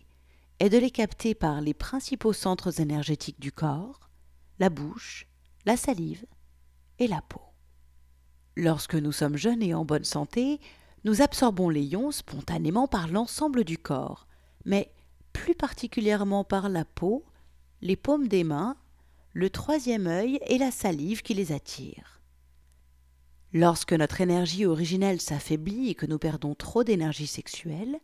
est 0.60 0.70
de 0.70 0.78
les 0.78 0.92
capter 0.92 1.36
par 1.36 1.62
les 1.62 1.74
principaux 1.74 2.34
centres 2.34 2.82
énergétiques 2.82 3.40
du 3.40 3.54
corps, 3.54 4.10
la 4.60 4.70
bouche, 4.70 5.26
la 5.66 5.78
salive 5.78 6.26
et 7.00 7.08
la 7.08 7.22
peau. 7.22 7.49
Lorsque 8.60 8.96
nous 8.96 9.14
sommes 9.14 9.38
jeunes 9.38 9.64
et 9.64 9.74
en 9.74 9.86
bonne 9.86 10.04
santé, 10.04 10.60
nous 11.06 11.22
absorbons 11.22 11.70
les 11.70 11.82
ions 11.82 12.12
spontanément 12.12 12.90
par 12.90 13.08
l'ensemble 13.08 13.64
du 13.64 13.78
corps, 13.78 14.28
mais 14.66 14.92
plus 15.32 15.56
particulièrement 15.56 16.44
par 16.44 16.68
la 16.68 16.84
peau, 16.84 17.24
les 17.82 17.96
paumes 17.96 18.28
des 18.28 18.44
mains, 18.44 18.76
le 19.32 19.50
troisième 19.50 20.08
œil 20.08 20.42
et 20.46 20.58
la 20.58 20.72
salive 20.72 21.22
qui 21.22 21.34
les 21.36 21.54
attirent. 21.54 22.20
Lorsque 23.54 23.94
notre 23.94 24.20
énergie 24.20 24.66
originelle 24.66 25.22
s'affaiblit 25.22 25.92
et 25.92 25.96
que 25.96 26.06
nous 26.06 26.20
perdons 26.20 26.54
trop 26.54 26.84
d'énergie 26.84 27.28
sexuelle, 27.28 27.98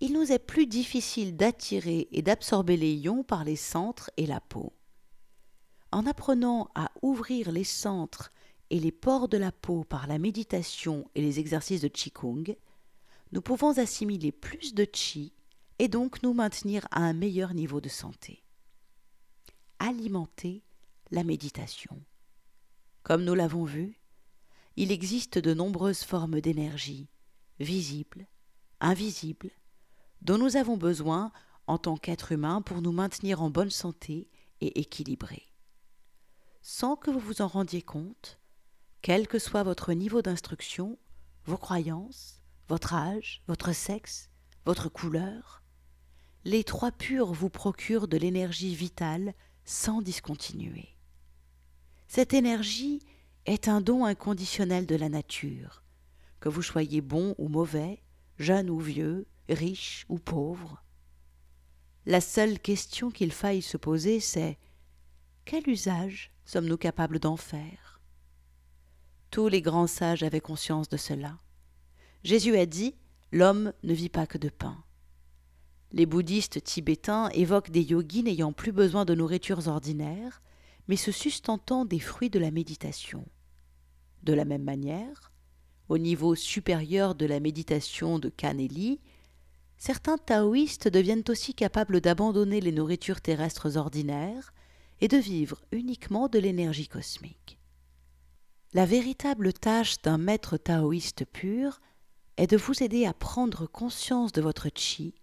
il 0.00 0.14
nous 0.14 0.32
est 0.32 0.40
plus 0.40 0.66
difficile 0.66 1.36
d'attirer 1.36 2.08
et 2.10 2.22
d'absorber 2.22 2.76
les 2.76 2.92
ions 2.92 3.22
par 3.22 3.44
les 3.44 3.54
centres 3.54 4.10
et 4.16 4.26
la 4.26 4.40
peau. 4.40 4.72
En 5.92 6.06
apprenant 6.06 6.70
à 6.74 6.90
ouvrir 7.02 7.52
les 7.52 7.62
centres 7.62 8.32
et 8.70 8.80
les 8.80 8.92
pores 8.92 9.28
de 9.28 9.36
la 9.36 9.52
peau 9.52 9.84
par 9.84 10.06
la 10.06 10.18
méditation 10.18 11.08
et 11.14 11.20
les 11.20 11.38
exercices 11.38 11.80
de 11.80 11.88
Qigong, 11.88 12.56
nous 13.32 13.42
pouvons 13.42 13.78
assimiler 13.78 14.32
plus 14.32 14.74
de 14.74 14.84
Qi 14.84 15.32
et 15.78 15.88
donc 15.88 16.22
nous 16.22 16.32
maintenir 16.32 16.86
à 16.90 17.00
un 17.00 17.12
meilleur 17.12 17.54
niveau 17.54 17.80
de 17.80 17.88
santé. 17.88 18.42
Alimenter 19.78 20.64
la 21.10 21.22
méditation. 21.22 22.02
Comme 23.02 23.24
nous 23.24 23.34
l'avons 23.34 23.64
vu, 23.64 24.00
il 24.76 24.90
existe 24.90 25.38
de 25.38 25.54
nombreuses 25.54 26.02
formes 26.02 26.40
d'énergie, 26.40 27.08
visibles, 27.60 28.26
invisibles, 28.80 29.50
dont 30.22 30.38
nous 30.38 30.56
avons 30.56 30.76
besoin 30.76 31.32
en 31.66 31.78
tant 31.78 31.96
qu'être 31.96 32.32
humain 32.32 32.62
pour 32.62 32.82
nous 32.82 32.92
maintenir 32.92 33.42
en 33.42 33.50
bonne 33.50 33.70
santé 33.70 34.28
et 34.60 34.80
équilibrés. 34.80 35.46
Sans 36.62 36.96
que 36.96 37.10
vous 37.10 37.20
vous 37.20 37.42
en 37.42 37.48
rendiez 37.48 37.82
compte, 37.82 38.40
quel 39.02 39.28
que 39.28 39.38
soit 39.38 39.62
votre 39.62 39.92
niveau 39.92 40.22
d'instruction, 40.22 40.98
vos 41.44 41.56
croyances, 41.56 42.42
votre 42.68 42.94
âge, 42.94 43.42
votre 43.46 43.72
sexe, 43.72 44.30
votre 44.64 44.88
couleur, 44.88 45.62
les 46.44 46.64
trois 46.64 46.92
purs 46.92 47.32
vous 47.32 47.50
procurent 47.50 48.08
de 48.08 48.16
l'énergie 48.16 48.74
vitale 48.74 49.34
sans 49.64 50.00
discontinuer. 50.00 50.96
Cette 52.08 52.34
énergie 52.34 53.00
est 53.46 53.68
un 53.68 53.80
don 53.80 54.04
inconditionnel 54.04 54.86
de 54.86 54.96
la 54.96 55.08
nature, 55.08 55.82
que 56.40 56.48
vous 56.48 56.62
soyez 56.62 57.00
bon 57.00 57.34
ou 57.38 57.48
mauvais, 57.48 58.02
jeune 58.38 58.70
ou 58.70 58.78
vieux, 58.78 59.26
riche 59.48 60.04
ou 60.08 60.18
pauvre. 60.18 60.82
La 62.06 62.20
seule 62.20 62.58
question 62.58 63.10
qu'il 63.10 63.32
faille 63.32 63.62
se 63.62 63.76
poser, 63.76 64.20
c'est 64.20 64.58
quel 65.44 65.68
usage 65.68 66.32
sommes-nous 66.44 66.76
capables 66.76 67.18
d'en 67.18 67.36
faire? 67.36 67.85
Tous 69.36 69.48
les 69.48 69.60
grands 69.60 69.86
sages 69.86 70.22
avaient 70.22 70.40
conscience 70.40 70.88
de 70.88 70.96
cela. 70.96 71.36
Jésus 72.24 72.56
a 72.56 72.64
dit 72.64 72.94
L'homme 73.32 73.74
ne 73.82 73.92
vit 73.92 74.08
pas 74.08 74.26
que 74.26 74.38
de 74.38 74.48
pain. 74.48 74.82
Les 75.92 76.06
bouddhistes 76.06 76.64
tibétains 76.64 77.28
évoquent 77.34 77.70
des 77.70 77.82
yogis 77.82 78.22
n'ayant 78.22 78.54
plus 78.54 78.72
besoin 78.72 79.04
de 79.04 79.14
nourritures 79.14 79.68
ordinaires, 79.68 80.40
mais 80.88 80.96
se 80.96 81.12
sustentant 81.12 81.84
des 81.84 81.98
fruits 81.98 82.30
de 82.30 82.38
la 82.38 82.50
méditation. 82.50 83.26
De 84.22 84.32
la 84.32 84.46
même 84.46 84.64
manière, 84.64 85.30
au 85.90 85.98
niveau 85.98 86.34
supérieur 86.34 87.14
de 87.14 87.26
la 87.26 87.38
méditation 87.38 88.18
de 88.18 88.30
Kaneli, 88.30 89.00
certains 89.76 90.16
taoïstes 90.16 90.88
deviennent 90.88 91.24
aussi 91.28 91.52
capables 91.52 92.00
d'abandonner 92.00 92.62
les 92.62 92.72
nourritures 92.72 93.20
terrestres 93.20 93.76
ordinaires 93.76 94.54
et 95.02 95.08
de 95.08 95.18
vivre 95.18 95.62
uniquement 95.72 96.28
de 96.28 96.38
l'énergie 96.38 96.88
cosmique. 96.88 97.55
La 98.76 98.84
véritable 98.84 99.54
tâche 99.54 100.02
d'un 100.02 100.18
maître 100.18 100.58
taoïste 100.58 101.24
pur 101.24 101.80
est 102.36 102.46
de 102.46 102.58
vous 102.58 102.82
aider 102.82 103.06
à 103.06 103.14
prendre 103.14 103.66
conscience 103.66 104.32
de 104.32 104.42
votre 104.42 104.68
chi 104.74 105.14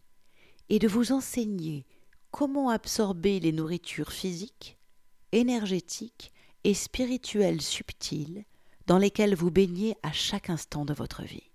et 0.69 0.79
de 0.79 0.87
vous 0.87 1.11
enseigner 1.11 1.85
comment 2.31 2.69
absorber 2.69 3.39
les 3.39 3.51
nourritures 3.51 4.11
physiques, 4.11 4.79
énergétiques 5.33 6.31
et 6.63 6.73
spirituelles 6.73 7.61
subtiles 7.61 8.43
dans 8.87 8.97
lesquels 8.97 9.35
vous 9.35 9.51
baignez 9.51 9.95
à 10.01 10.11
chaque 10.11 10.49
instant 10.49 10.83
de 10.83 10.95
votre 10.95 11.21
vie. 11.21 11.51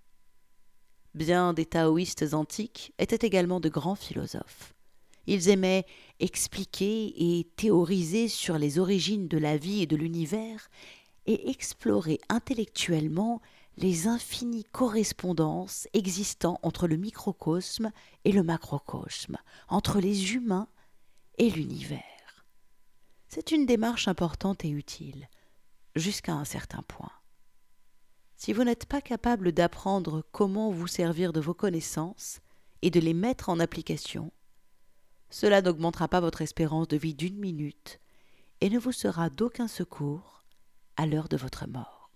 Bien 1.15 1.53
des 1.53 1.67
taoïstes 1.67 2.33
antiques 2.33 2.95
étaient 3.01 3.27
également 3.27 3.59
de 3.59 3.71
grands 3.71 3.97
philosophes. 3.97 4.73
Ils 5.27 5.49
aimaient 5.49 5.85
expliquer 6.21 7.39
et 7.39 7.45
théoriser 7.57 8.29
sur 8.29 8.57
les 8.57 8.79
origines 8.79 9.27
de 9.27 9.37
la 9.37 9.57
vie 9.57 9.83
et 9.83 9.87
de 9.87 9.97
l'univers 9.97 10.71
et 11.29 11.51
explorer 11.51 12.21
intellectuellement 12.31 13.43
les 13.77 14.09
infinies 14.09 14.65
correspondances 14.65 15.87
existant 15.93 16.59
entre 16.63 16.89
le 16.89 16.97
microcosme 16.97 17.93
et 18.25 18.33
le 18.33 18.43
macrocosme, 18.43 19.37
entre 19.69 20.01
les 20.01 20.35
humains 20.35 20.69
et 21.37 21.51
l'univers. 21.51 22.47
C'est 23.29 23.53
une 23.53 23.67
démarche 23.67 24.09
importante 24.09 24.65
et 24.65 24.71
utile, 24.71 25.29
jusqu'à 25.95 26.33
un 26.33 26.47
certain 26.47 26.83
point. 26.89 27.13
Si 28.37 28.55
vous 28.55 28.65
n'êtes 28.65 28.87
pas 28.87 29.03
capable 29.03 29.53
d'apprendre 29.53 30.25
comment 30.33 30.71
vous 30.71 30.87
servir 30.87 31.35
de 31.35 31.41
vos 31.41 31.55
connaissances 31.55 32.41
et 32.81 32.91
de 32.91 33.01
les 33.01 33.15
mettre 33.15 33.51
en 33.51 33.61
application, 33.61 34.33
cela 35.29 35.61
n'augmentera 35.61 36.09
pas 36.09 36.21
votre 36.21 36.41
espérance 36.41 36.89
de 36.89 36.97
vie 36.97 37.15
d'une 37.15 37.39
minute 37.39 38.01
et 38.63 38.71
ne 38.71 38.79
vous 38.79 38.93
sera 38.93 39.29
d'aucun 39.29 39.69
secours 39.69 40.38
à 40.99 41.07
l'heure 41.07 41.29
de 41.29 41.39
votre 41.39 41.67
mort. 41.67 42.11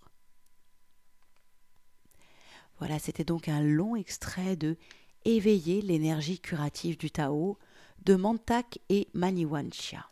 Voilà, 2.78 2.98
c'était 2.98 3.24
donc 3.24 3.48
un 3.48 3.62
long 3.62 3.96
extrait 3.96 4.56
de 4.56 4.76
Éveiller 5.24 5.82
l'énergie 5.82 6.40
curative 6.40 6.98
du 6.98 7.12
Tao 7.12 7.56
de 8.04 8.16
Mantak 8.16 8.80
et 8.88 9.08
Maniwanchia. 9.14 10.10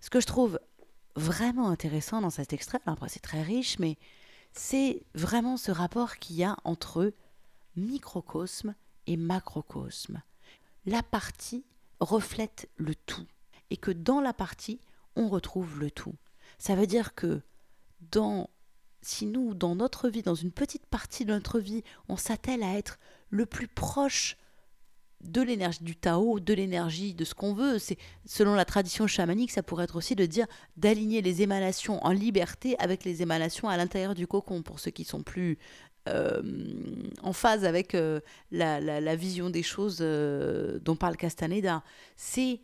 Ce 0.00 0.08
que 0.08 0.20
je 0.20 0.26
trouve 0.26 0.58
vraiment 1.16 1.68
intéressant 1.68 2.22
dans 2.22 2.30
cet 2.30 2.54
extrait, 2.54 2.80
après 2.86 3.10
c'est 3.10 3.20
très 3.20 3.42
riche, 3.42 3.78
mais 3.78 3.98
c'est 4.54 5.02
vraiment 5.14 5.58
ce 5.58 5.70
rapport 5.70 6.16
qu'il 6.16 6.36
y 6.36 6.44
a 6.44 6.56
entre 6.64 7.12
microcosme 7.76 8.74
et 9.06 9.18
macrocosme. 9.18 10.22
La 10.86 11.02
partie 11.02 11.66
reflète 12.00 12.70
le 12.76 12.94
tout 12.94 13.26
et 13.68 13.76
que 13.76 13.90
dans 13.90 14.22
la 14.22 14.32
partie, 14.32 14.80
on 15.14 15.28
retrouve 15.28 15.78
le 15.78 15.90
tout. 15.90 16.14
Ça 16.58 16.74
veut 16.74 16.86
dire 16.86 17.14
que 17.14 17.42
si 19.02 19.26
nous, 19.26 19.54
dans 19.54 19.74
notre 19.74 20.08
vie, 20.08 20.22
dans 20.22 20.34
une 20.34 20.52
petite 20.52 20.86
partie 20.86 21.24
de 21.24 21.32
notre 21.32 21.60
vie, 21.60 21.82
on 22.08 22.16
s'attelle 22.16 22.62
à 22.62 22.76
être 22.76 22.98
le 23.30 23.46
plus 23.46 23.68
proche 23.68 24.36
de 25.22 25.40
l'énergie 25.40 25.82
du 25.82 25.96
Tao, 25.96 26.40
de 26.40 26.54
l'énergie 26.54 27.14
de 27.14 27.24
ce 27.24 27.34
qu'on 27.34 27.54
veut. 27.54 27.78
C'est 27.78 27.98
selon 28.26 28.54
la 28.54 28.64
tradition 28.64 29.06
chamanique, 29.06 29.50
ça 29.50 29.62
pourrait 29.62 29.84
être 29.84 29.96
aussi 29.96 30.14
de 30.14 30.26
dire 30.26 30.46
d'aligner 30.76 31.22
les 31.22 31.42
émanations 31.42 32.04
en 32.04 32.12
liberté 32.12 32.76
avec 32.78 33.04
les 33.04 33.22
émanations 33.22 33.68
à 33.68 33.76
l'intérieur 33.76 34.14
du 34.14 34.26
cocon 34.26 34.62
pour 34.62 34.78
ceux 34.78 34.90
qui 34.90 35.04
sont 35.04 35.22
plus 35.22 35.58
euh, 36.08 36.42
en 37.22 37.32
phase 37.32 37.64
avec 37.64 37.94
euh, 37.94 38.20
la, 38.52 39.16
vision 39.16 39.50
des 39.50 39.62
choses 39.62 39.98
euh, 40.00 40.78
dont 40.80 40.96
parle 40.96 41.16
Castaneda. 41.16 41.82
C'est 42.14 42.60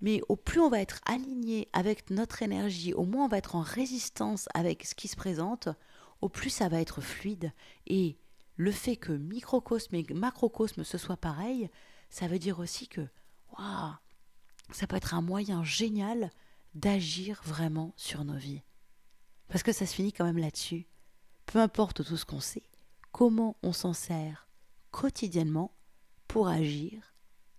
mais 0.00 0.20
au 0.28 0.36
plus 0.36 0.60
on 0.60 0.68
va 0.68 0.80
être 0.80 1.00
aligné 1.06 1.68
avec 1.72 2.10
notre 2.10 2.42
énergie, 2.42 2.92
au 2.94 3.04
moins 3.04 3.26
on 3.26 3.28
va 3.28 3.38
être 3.38 3.56
en 3.56 3.60
résistance 3.60 4.48
avec 4.54 4.84
ce 4.84 4.94
qui 4.94 5.08
se 5.08 5.16
présente, 5.16 5.68
au 6.20 6.28
plus 6.28 6.50
ça 6.50 6.68
va 6.68 6.80
être 6.80 7.00
fluide. 7.00 7.52
Et 7.86 8.18
le 8.56 8.72
fait 8.72 8.96
que 8.96 9.12
microcosme 9.12 9.94
et 9.94 10.06
macrocosme 10.14 10.84
ce 10.84 10.98
soit 10.98 11.16
pareil, 11.16 11.70
ça 12.10 12.28
veut 12.28 12.38
dire 12.38 12.58
aussi 12.58 12.88
que 12.88 13.06
ça 14.72 14.86
peut 14.86 14.96
être 14.96 15.14
un 15.14 15.22
moyen 15.22 15.64
génial 15.64 16.30
d'agir 16.74 17.40
vraiment 17.44 17.94
sur 17.96 18.24
nos 18.24 18.36
vies. 18.36 18.62
Parce 19.48 19.62
que 19.62 19.72
ça 19.72 19.86
se 19.86 19.94
finit 19.94 20.12
quand 20.12 20.24
même 20.24 20.38
là-dessus. 20.38 20.86
Peu 21.46 21.60
importe 21.60 22.04
tout 22.04 22.16
ce 22.16 22.24
qu'on 22.24 22.40
sait, 22.40 22.68
comment 23.12 23.56
on 23.62 23.72
s'en 23.72 23.92
sert 23.92 24.48
quotidiennement 24.90 25.72
pour 26.26 26.48
agir 26.48 27.14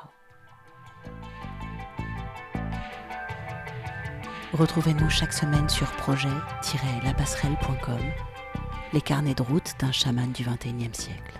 Retrouvez-nous 4.53 5.09
chaque 5.09 5.33
semaine 5.33 5.67
sur 5.67 5.91
projet-lapasserelle.com, 5.97 7.99
les 8.93 9.01
carnets 9.01 9.35
de 9.35 9.41
route 9.41 9.73
d'un 9.81 9.91
chaman 9.91 10.31
du 10.31 10.45
XXIe 10.45 10.93
siècle. 10.93 11.37